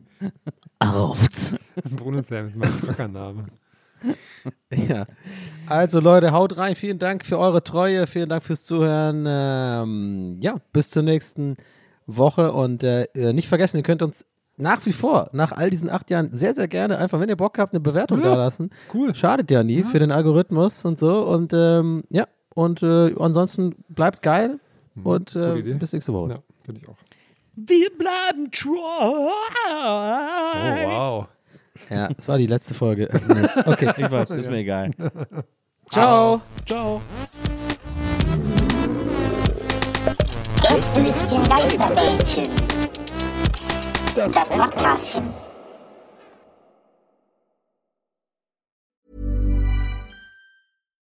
[0.80, 1.56] Arfts.
[1.92, 3.46] Bonusherm ist mein Truckername.
[4.74, 5.06] Ja.
[5.68, 6.76] Also Leute, haut rein.
[6.76, 8.08] Vielen Dank für eure Treue.
[8.08, 9.26] Vielen Dank fürs Zuhören.
[9.28, 11.56] Ähm, ja, bis zur nächsten
[12.06, 12.52] Woche.
[12.52, 14.26] Und äh, nicht vergessen, ihr könnt uns
[14.58, 17.58] nach wie vor, nach all diesen acht Jahren, sehr, sehr gerne einfach, wenn ihr Bock
[17.58, 18.70] habt, eine Bewertung Ja, da lassen.
[18.94, 19.16] Cool.
[19.16, 21.24] Schadet ja nie für den Algorithmus und so.
[21.24, 24.60] Und ähm, ja, und äh, ansonsten bleibt geil.
[24.96, 26.34] Und gute äh, bis nächste Woche.
[26.34, 26.98] Ja, finde ich auch.
[27.56, 28.74] Wir bleiben treu.
[28.76, 29.30] Oh,
[30.86, 31.28] wow.
[31.90, 33.10] Ja, das war die letzte Folge.
[33.66, 33.94] Okay.
[33.98, 34.92] Ich weiß, ist mir egal.
[35.92, 36.42] Ciao.
[36.66, 37.02] Ciao.
[40.62, 42.44] Gästelistchen Geisterbällchen.
[44.16, 45.53] Das Podcastchen.